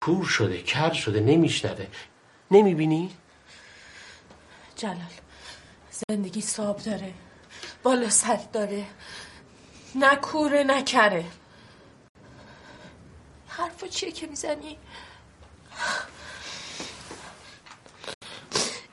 [0.02, 1.88] کور شده کر شده نمیشنوه.
[2.52, 3.12] نمی‌بینی؟
[4.76, 5.14] جلال
[6.10, 7.14] زندگی ساب داره.
[7.84, 8.86] بالا سر داره.
[9.96, 11.26] نه کوره نه کره.
[13.48, 14.78] حرفا چیه که می‌زنی؟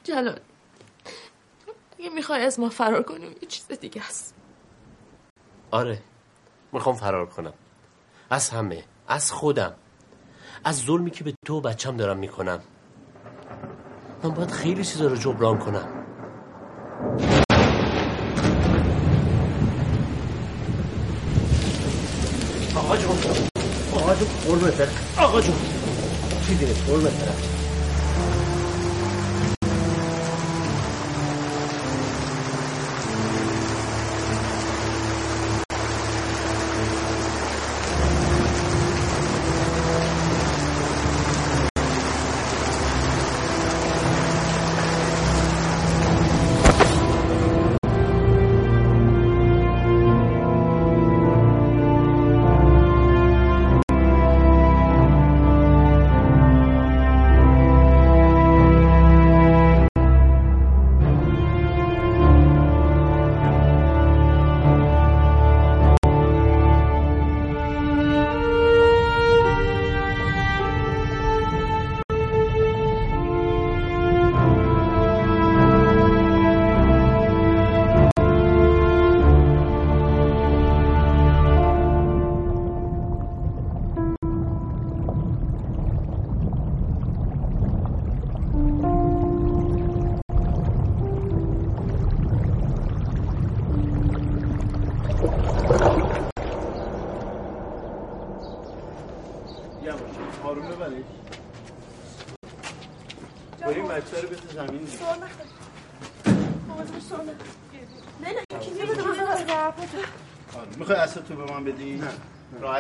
[0.09, 0.41] جلال.
[1.99, 4.35] اگه می‌خوای از ما فرار کنیم یه چیز دیگه است.
[5.71, 5.99] آره
[6.73, 7.53] می‌خوام فرار کنم.
[8.31, 9.75] از همه از خودم.
[10.65, 12.61] از ظلمی که به تو و بچم دارم می‌کنم.
[14.23, 16.05] من باید خیلی چیزا رو جبران کنم.
[22.77, 23.19] آقا جون.
[23.93, 24.89] آقا جون برم.
[25.19, 25.57] آقا جون.
[26.47, 27.58] چیزی قربونت برم.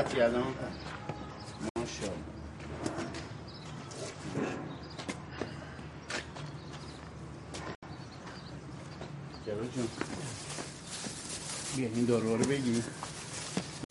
[0.09, 0.55] راحتی الان
[1.77, 2.25] ماشاءالله.
[9.47, 9.89] جواد جون
[11.77, 12.83] بیا این داروها رو بگیر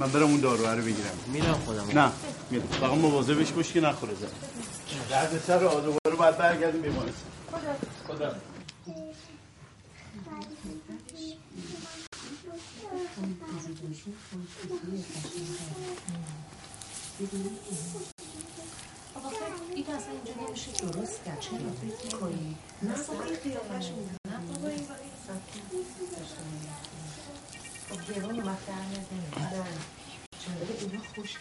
[0.02, 1.18] من برم اون داروها رو بگیرم.
[1.28, 2.00] میرم خودم.
[2.00, 2.12] نه
[2.50, 2.68] میرم.
[2.68, 4.28] فقط مواظبش باش که نخوره زن.
[5.10, 7.32] درد سر رو دوباره باید برگردیم بیمارستان.
[8.08, 8.36] خدا.
[14.68, 15.37] آقا
[17.20, 17.30] این
[19.88, 23.92] اصلا اینجا نمیشه درست کرد چرا فکر کنی نه بابا این قیافش
[24.26, 24.88] نه بابا این
[27.90, 29.68] خب گرون اومد در نمیاد
[30.40, 31.38] چرا اینا خوش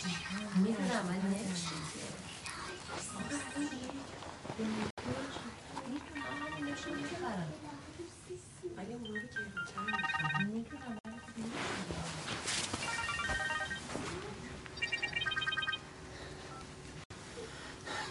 [0.56, 1.76] می‌دونم من نمیشه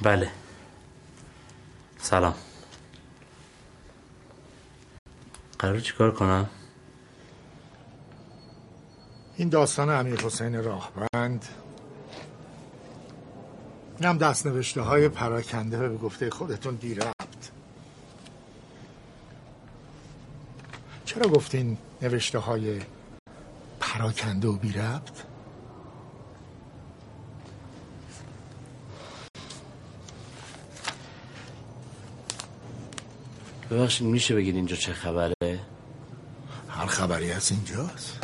[0.01, 0.31] بله.
[1.97, 2.35] سلام.
[5.59, 6.49] قرار چیکار کنم؟
[9.37, 11.45] این داستان امیر حسین راهبند
[13.99, 17.51] این هم دست نوشته های پراکنده به گفته خودتون دیر رفت.
[21.05, 22.81] چرا گفتین نوشته های
[23.79, 25.34] پراکنده و بی ربط؟
[33.71, 35.59] ببخشید میشه بگید اینجا چه خبره
[36.69, 38.19] هر خبری هست اینجاست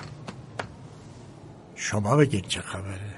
[1.76, 3.18] شما بگید چه خبره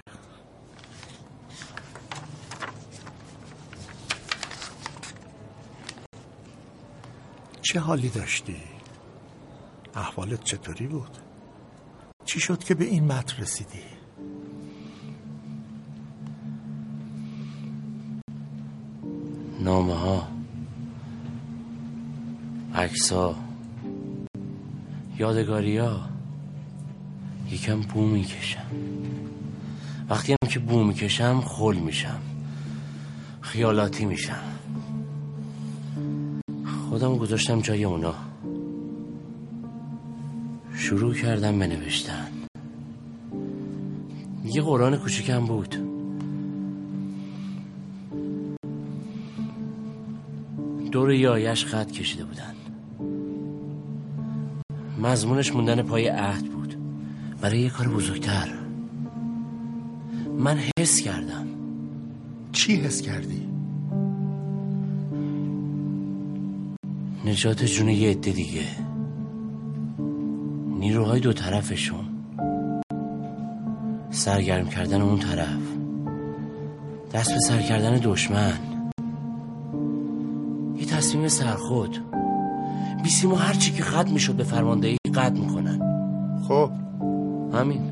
[7.61, 8.57] چه حالی داشتی؟
[9.95, 11.17] احوالت چطوری بود؟
[12.25, 13.83] چی شد که به این مت رسیدی؟
[19.59, 20.32] نامه ها
[22.83, 23.35] عکس ها
[27.51, 28.65] یکم بو می‌کشم
[30.09, 32.19] وقتی هم که بو می‌کشم خل میشم.
[33.41, 34.43] خیالاتی میشم.
[36.89, 38.15] خودم گذاشتم جای اونا.
[40.75, 42.27] شروع کردم به نوشتن
[44.45, 45.75] یه قرآن کوچیکم بود.
[50.91, 52.62] دور یایش خط کشیده بودن.
[55.03, 56.75] مضمونش موندن پای عهد بود.
[57.41, 58.49] برای یه کار بزرگتر.
[60.37, 61.47] من حس کردم.
[62.51, 63.47] چی حس کردی؟
[67.25, 68.65] نجات جون یه عده دیگه.
[70.79, 72.05] نیروهای دو طرفشون.
[74.09, 75.61] سرگرم کردن اون طرف.
[77.13, 78.59] دست به سر کردن دشمن.
[80.77, 82.12] یه تصمیم سرخود.
[83.03, 85.79] بیسیمو هر چی که قد می‌شد به فرماندهی قد می‌کنن.
[86.47, 86.71] خب.
[87.53, 87.91] همین.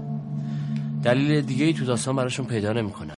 [1.04, 3.14] دلیل دیگه ای تو داستان براشون پیدا نمی‌کنم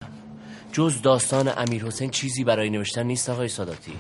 [0.73, 3.93] جز داستان امیر حسین چیزی برای نوشتن نیست آقای ساداتی.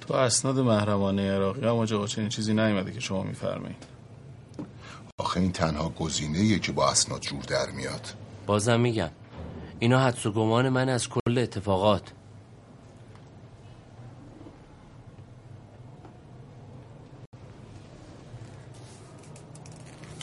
[0.00, 3.86] تو اسناد محرمانه عراقی هم آجا چنین چیزی نیومده که شما میفرمایید.
[5.18, 8.14] آخه این تنها گزینه که با اسناد جور در میاد.
[8.46, 9.10] بازم میگم.
[9.78, 12.02] اینا حدس و گمان من از کل اتفاقات.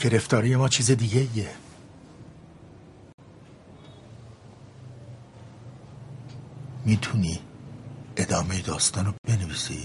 [0.04, 1.48] گرفتاری ما چیز دیگه ایه.
[6.86, 7.38] می‌تونی
[8.16, 9.78] ادامه داستان رو بنویسی؟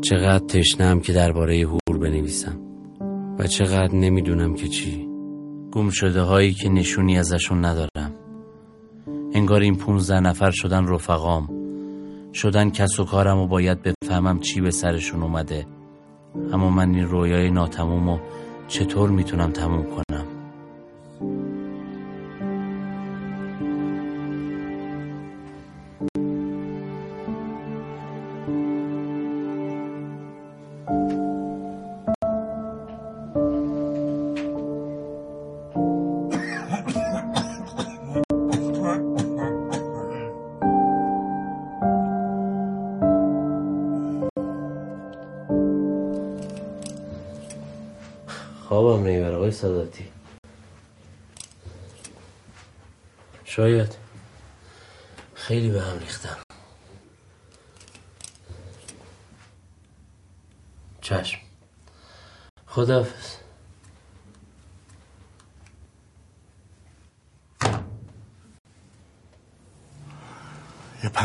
[0.00, 2.58] چقدر تشنم که درباره هور بنویسم
[3.38, 5.08] و چقدر نمی‌دونم که چی.
[5.72, 8.14] گم شده هایی که نشونی ازشون ندارم.
[9.34, 11.48] انگار این پونزده نفر شدن رفقام.
[12.34, 15.66] شدن کس و کارم و باید بفهمم چی به سرشون اومده.
[16.52, 18.20] اما من این رویای ناتموم
[18.68, 20.09] چطور می‌تونم تموم کنم؟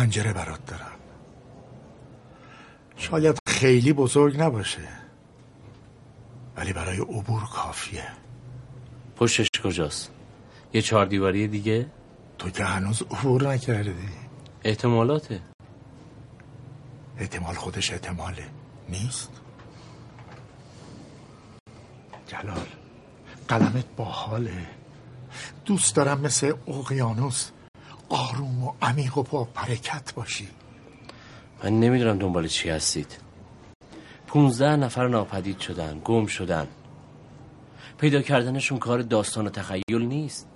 [0.06, 0.99] پنجره برات دارم.
[2.98, 4.88] شاید خیلی بزرگ نباشه
[6.57, 8.07] ولی برای عبور کافیه.
[9.15, 10.11] پشتش کجاست؟
[10.73, 11.88] یه چهار دیواری دیگه؟
[12.38, 14.10] تو که هنوز عبور نکردی.
[14.64, 15.41] احتمالاته.
[17.18, 18.45] احتمال خودش احتماله.
[18.90, 19.32] نیست؟
[22.27, 22.68] جلال
[23.48, 24.68] قلمت باحاله.
[25.65, 27.52] دوست دارم مثل اقیانوس
[28.16, 30.48] آروم و عمیق و با برکت باشی.
[31.64, 33.18] من نمی‌دونم دنبال چی هستید.
[34.28, 36.68] پونزده نفر ناپدید شدن گم شدن.
[37.98, 40.48] پیدا کردنشون کار داستان و تخیل نیست.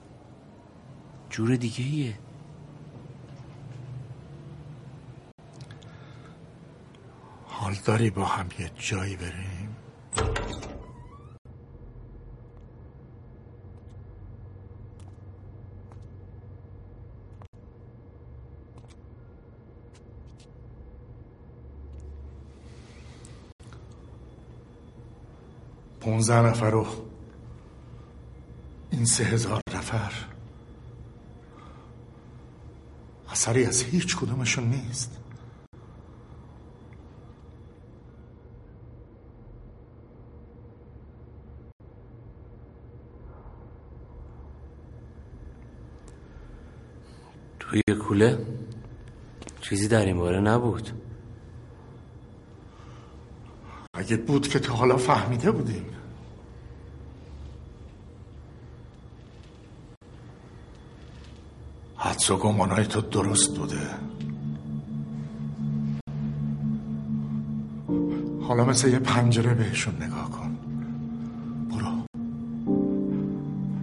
[1.30, 2.14] جور دیگه ایه
[7.48, 9.69] حال داری با هم یه جایی بریم؟
[26.10, 26.86] پونزده نفر و
[28.92, 30.12] این سه هزار نفر.
[33.32, 35.20] اثری از هیچ کدومشون نیست.
[47.60, 48.46] توی کوله
[49.62, 50.90] چیزی در این باره نبود.
[53.94, 55.99] اگه بود که تا حالا فهمیده بودیم.
[62.20, 63.78] حدس و گمانای تو درست بوده.
[68.42, 70.58] حالا مثل یه پنجره بهشون نگاه کن.
[71.72, 72.22] برو.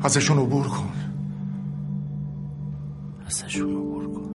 [0.03, 0.93] ازشون عبور کن.
[3.27, 4.33] ازشون عبور کن.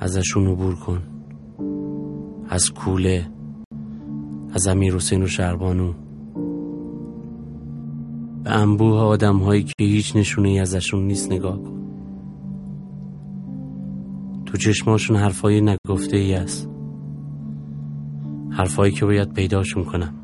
[0.00, 1.02] ازشون عبور کن.
[2.48, 3.30] از کوله
[4.54, 5.92] از امیر حسین و شربانو
[8.52, 11.82] به انبوه آدم هایی که هیچ نشونه ای ازشون نیست نگاه کن.
[14.46, 16.70] تو چشماشون حرفای نگفته ای است
[18.50, 20.14] حرفایی که باید پیداشون کنم.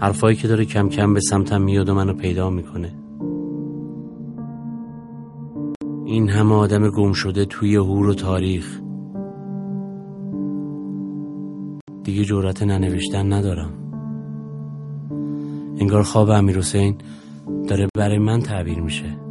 [0.00, 2.94] حرفایی که داره کم کم به سمتم میاد و منو پیدا می‌کنه.
[6.04, 8.80] این همه آدم گم شده توی هور و تاریخ.
[12.04, 13.83] دیگه جورت ننوشتن ندارم.
[15.80, 16.96] انگار خواب امیر حسین
[17.68, 19.23] داره برای من تعبیر میشه.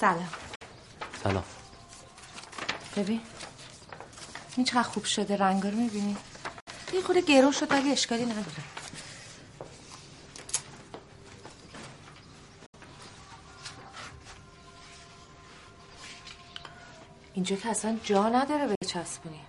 [0.00, 0.28] سلام.
[1.22, 1.44] سلام.
[2.96, 3.20] ببین
[4.56, 6.16] این چقدر خوب شده رنگا رو می‌بینی؟
[6.92, 8.62] یه خود گرون شد ولی اشکالی نداره.
[17.34, 19.40] اینجا که اصلا جا نداره به چسبونی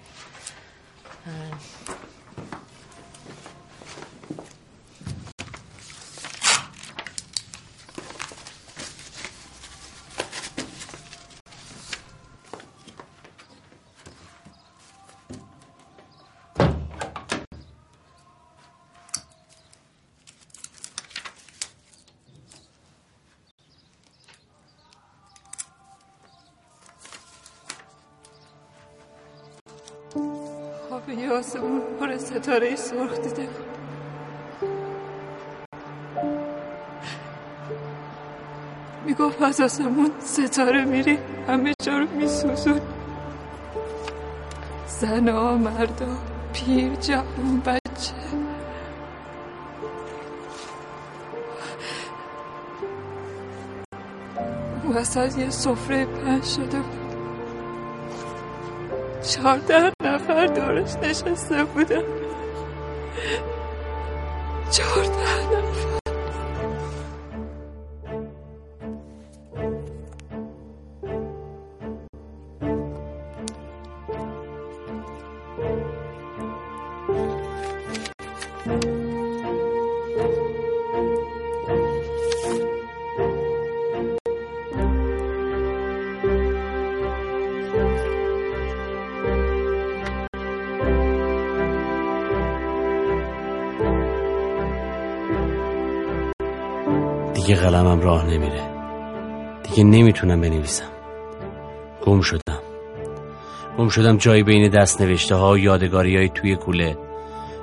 [32.46, 33.48] ستاره سرخ دیده
[39.06, 42.82] می‌گفت از آسمون ستاره میری همه جا رو میسوزون.
[44.88, 46.06] زنا مردا
[46.54, 48.14] پیر جوان بچه.
[54.96, 57.16] وسط یه سفره پنج شده بود.
[59.22, 62.25] چهارده نفر دورش نشسته بودن.
[97.56, 98.62] دیگه قلمم راه نمیره.
[99.64, 100.90] دیگه نمی‌تونم بنویسم.
[102.06, 102.60] گم شدم.
[103.78, 106.98] گم شدم جایی بین دست نوشته ها و یادگاری های توی کوله.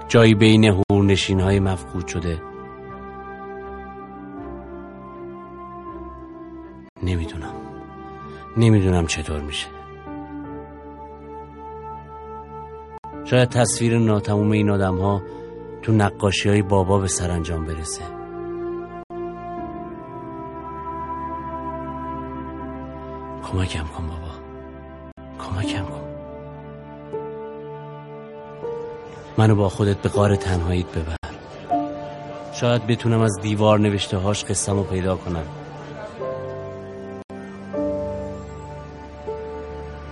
[0.08, 2.42] جایی بین هورنشین های مفقود شده.
[7.02, 7.54] نمی‌دونم.
[8.56, 9.66] نمی‌دونم چطور میشه.
[13.24, 15.22] شاید تصویر ناتموم این آدم ها
[15.82, 18.21] تو نقاشی های بابا به سرانجام برسه.
[23.42, 24.32] کمکم کن بابا.
[25.38, 26.02] کمکم کن.
[29.38, 31.16] منو با خودت به غار تنهاییت ببر.
[32.52, 35.44] شاید بتونم از دیوار نوشته هاش قصم رو پیدا کنم.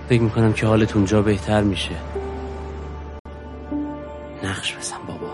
[0.08, 1.96] فکر می‌کنم که حالت اونجا بهتر میشه.
[4.44, 5.30] نقش بزن بابا.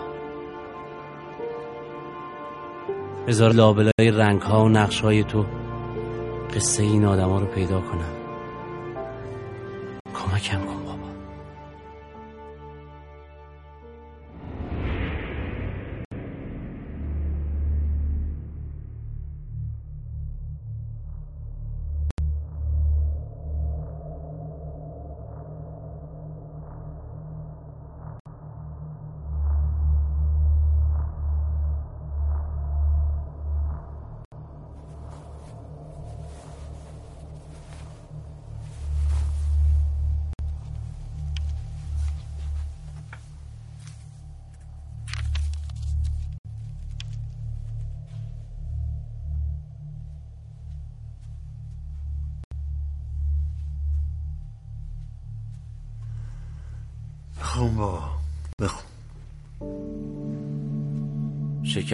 [3.27, 5.45] بذار لابلای رنگ ها و نقش های تو
[6.57, 8.16] قصه این آدم ها رو پیدا کنم.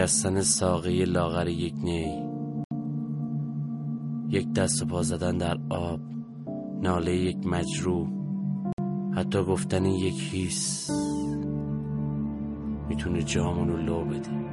[0.04, 2.24] شکستن ساقه لاغر یک نی.
[4.30, 6.00] یک دست و پا زدن در آب.
[6.82, 8.08] ناله یک مجروح.
[9.16, 10.90] حتی گفتن یک هیس
[12.90, 14.53] می‌تونه جامون رو لو بده.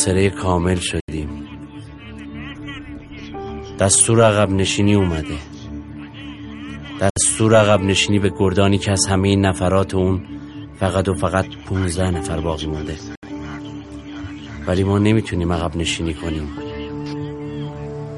[0.00, 1.28] محاصره کامل شدیم.
[3.80, 5.34] دستور عقب نشینی اومده.
[7.00, 10.22] دستور عقب نشینی به گردانی که از همه این نفرات اون
[10.78, 12.96] فقط و فقط 15 نفر باقی مونده.
[14.66, 16.48] ولی ما نمی‌تونیم عقب نشینی کنیم.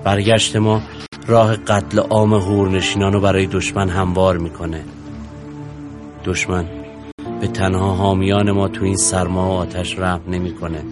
[0.05, 0.83] برگشت ما
[1.27, 4.85] راه قتل عام هورنشینان رو برای دشمن هموار می‌کنه.
[6.25, 6.65] دشمن
[7.41, 10.85] به تنها حامیان ما تو این سرما و آتش رحم نمی‌کنه.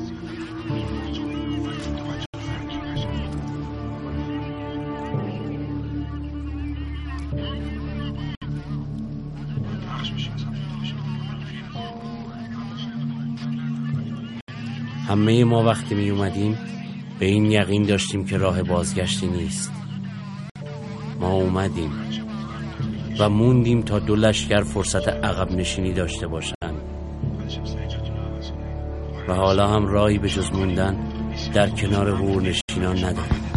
[15.10, 16.58] همه ما وقتی می اومدیم
[17.18, 19.72] به این یقین داشتیم که راه بازگشتی نیست.
[21.20, 21.90] ما اومدیم
[23.18, 26.82] و موندیم تا دو لشکر فرصت عقب نشینی داشته باشند.
[29.28, 30.96] و حالا هم راهی به جز موندن
[31.54, 33.49] در کنار هور نشینان نداریم.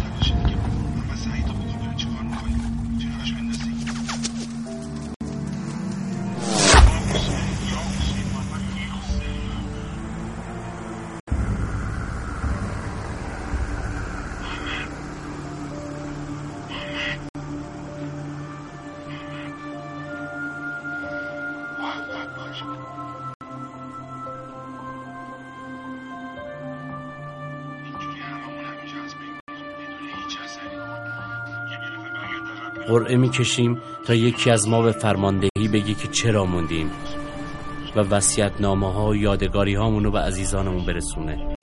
[32.94, 36.90] قرعه می‌کشیم تا یکی از ما به فرماندهی بگی که چرا موندیم
[37.96, 41.56] و وسیعت نامه ها و یادگاری هامونو به عزیزانمون برسونه.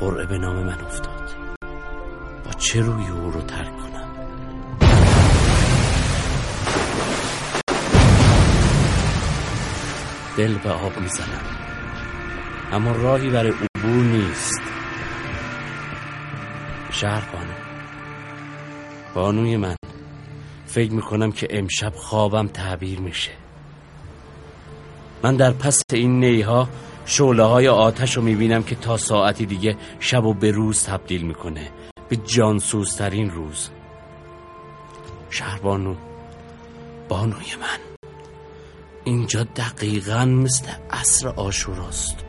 [0.00, 1.30] قرعه به نام من افتاد.
[2.44, 4.08] با چه روی او رو ترک کنم؟
[10.36, 11.44] دل به آب می‌زنم.
[12.72, 13.52] اما راهی برای
[16.96, 17.52] شهر بانو.
[19.14, 19.76] بانوی من.
[20.66, 23.30] فکر می‌کنم که امشب خوابم تعبیر میشه.
[25.22, 26.68] من در پس این نیها
[27.06, 31.70] شعله های آتش رو می‌بینم که تا ساعتی دیگه شب و به روز تبدیل می‌کنه.
[32.08, 33.70] به جانسوزترین روز.
[35.30, 35.94] شهربانو
[37.08, 38.08] بانوی من.
[39.04, 42.25] اینجا دقیقا مثل عصر آشوراست.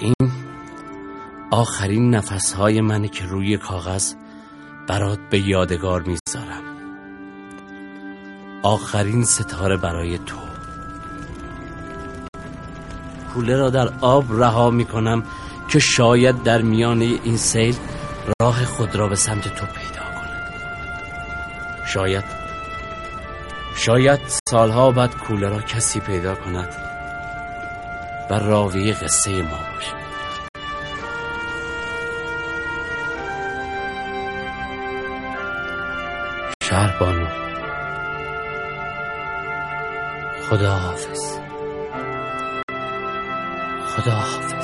[0.00, 0.14] این
[1.50, 4.14] آخرین نفسهای منه که روی کاغذ
[4.88, 6.62] برات به یادگار می‌ذارم.
[8.62, 10.36] آخرین ستاره برای تو.
[13.34, 15.22] کوله را در آب رها می‌کنم
[15.68, 17.76] که شاید در میان این سیل
[18.40, 21.86] راه خود را به سمت تو پیدا کنه.
[21.86, 22.24] شاید
[23.76, 26.83] شاید سالها بعد کوله را کسی پیدا کند
[28.30, 29.96] و راوی قصه ما باشه
[36.62, 37.44] شهر بانو.
[40.50, 41.38] خدا حافظ
[43.96, 44.63] خدا حافظ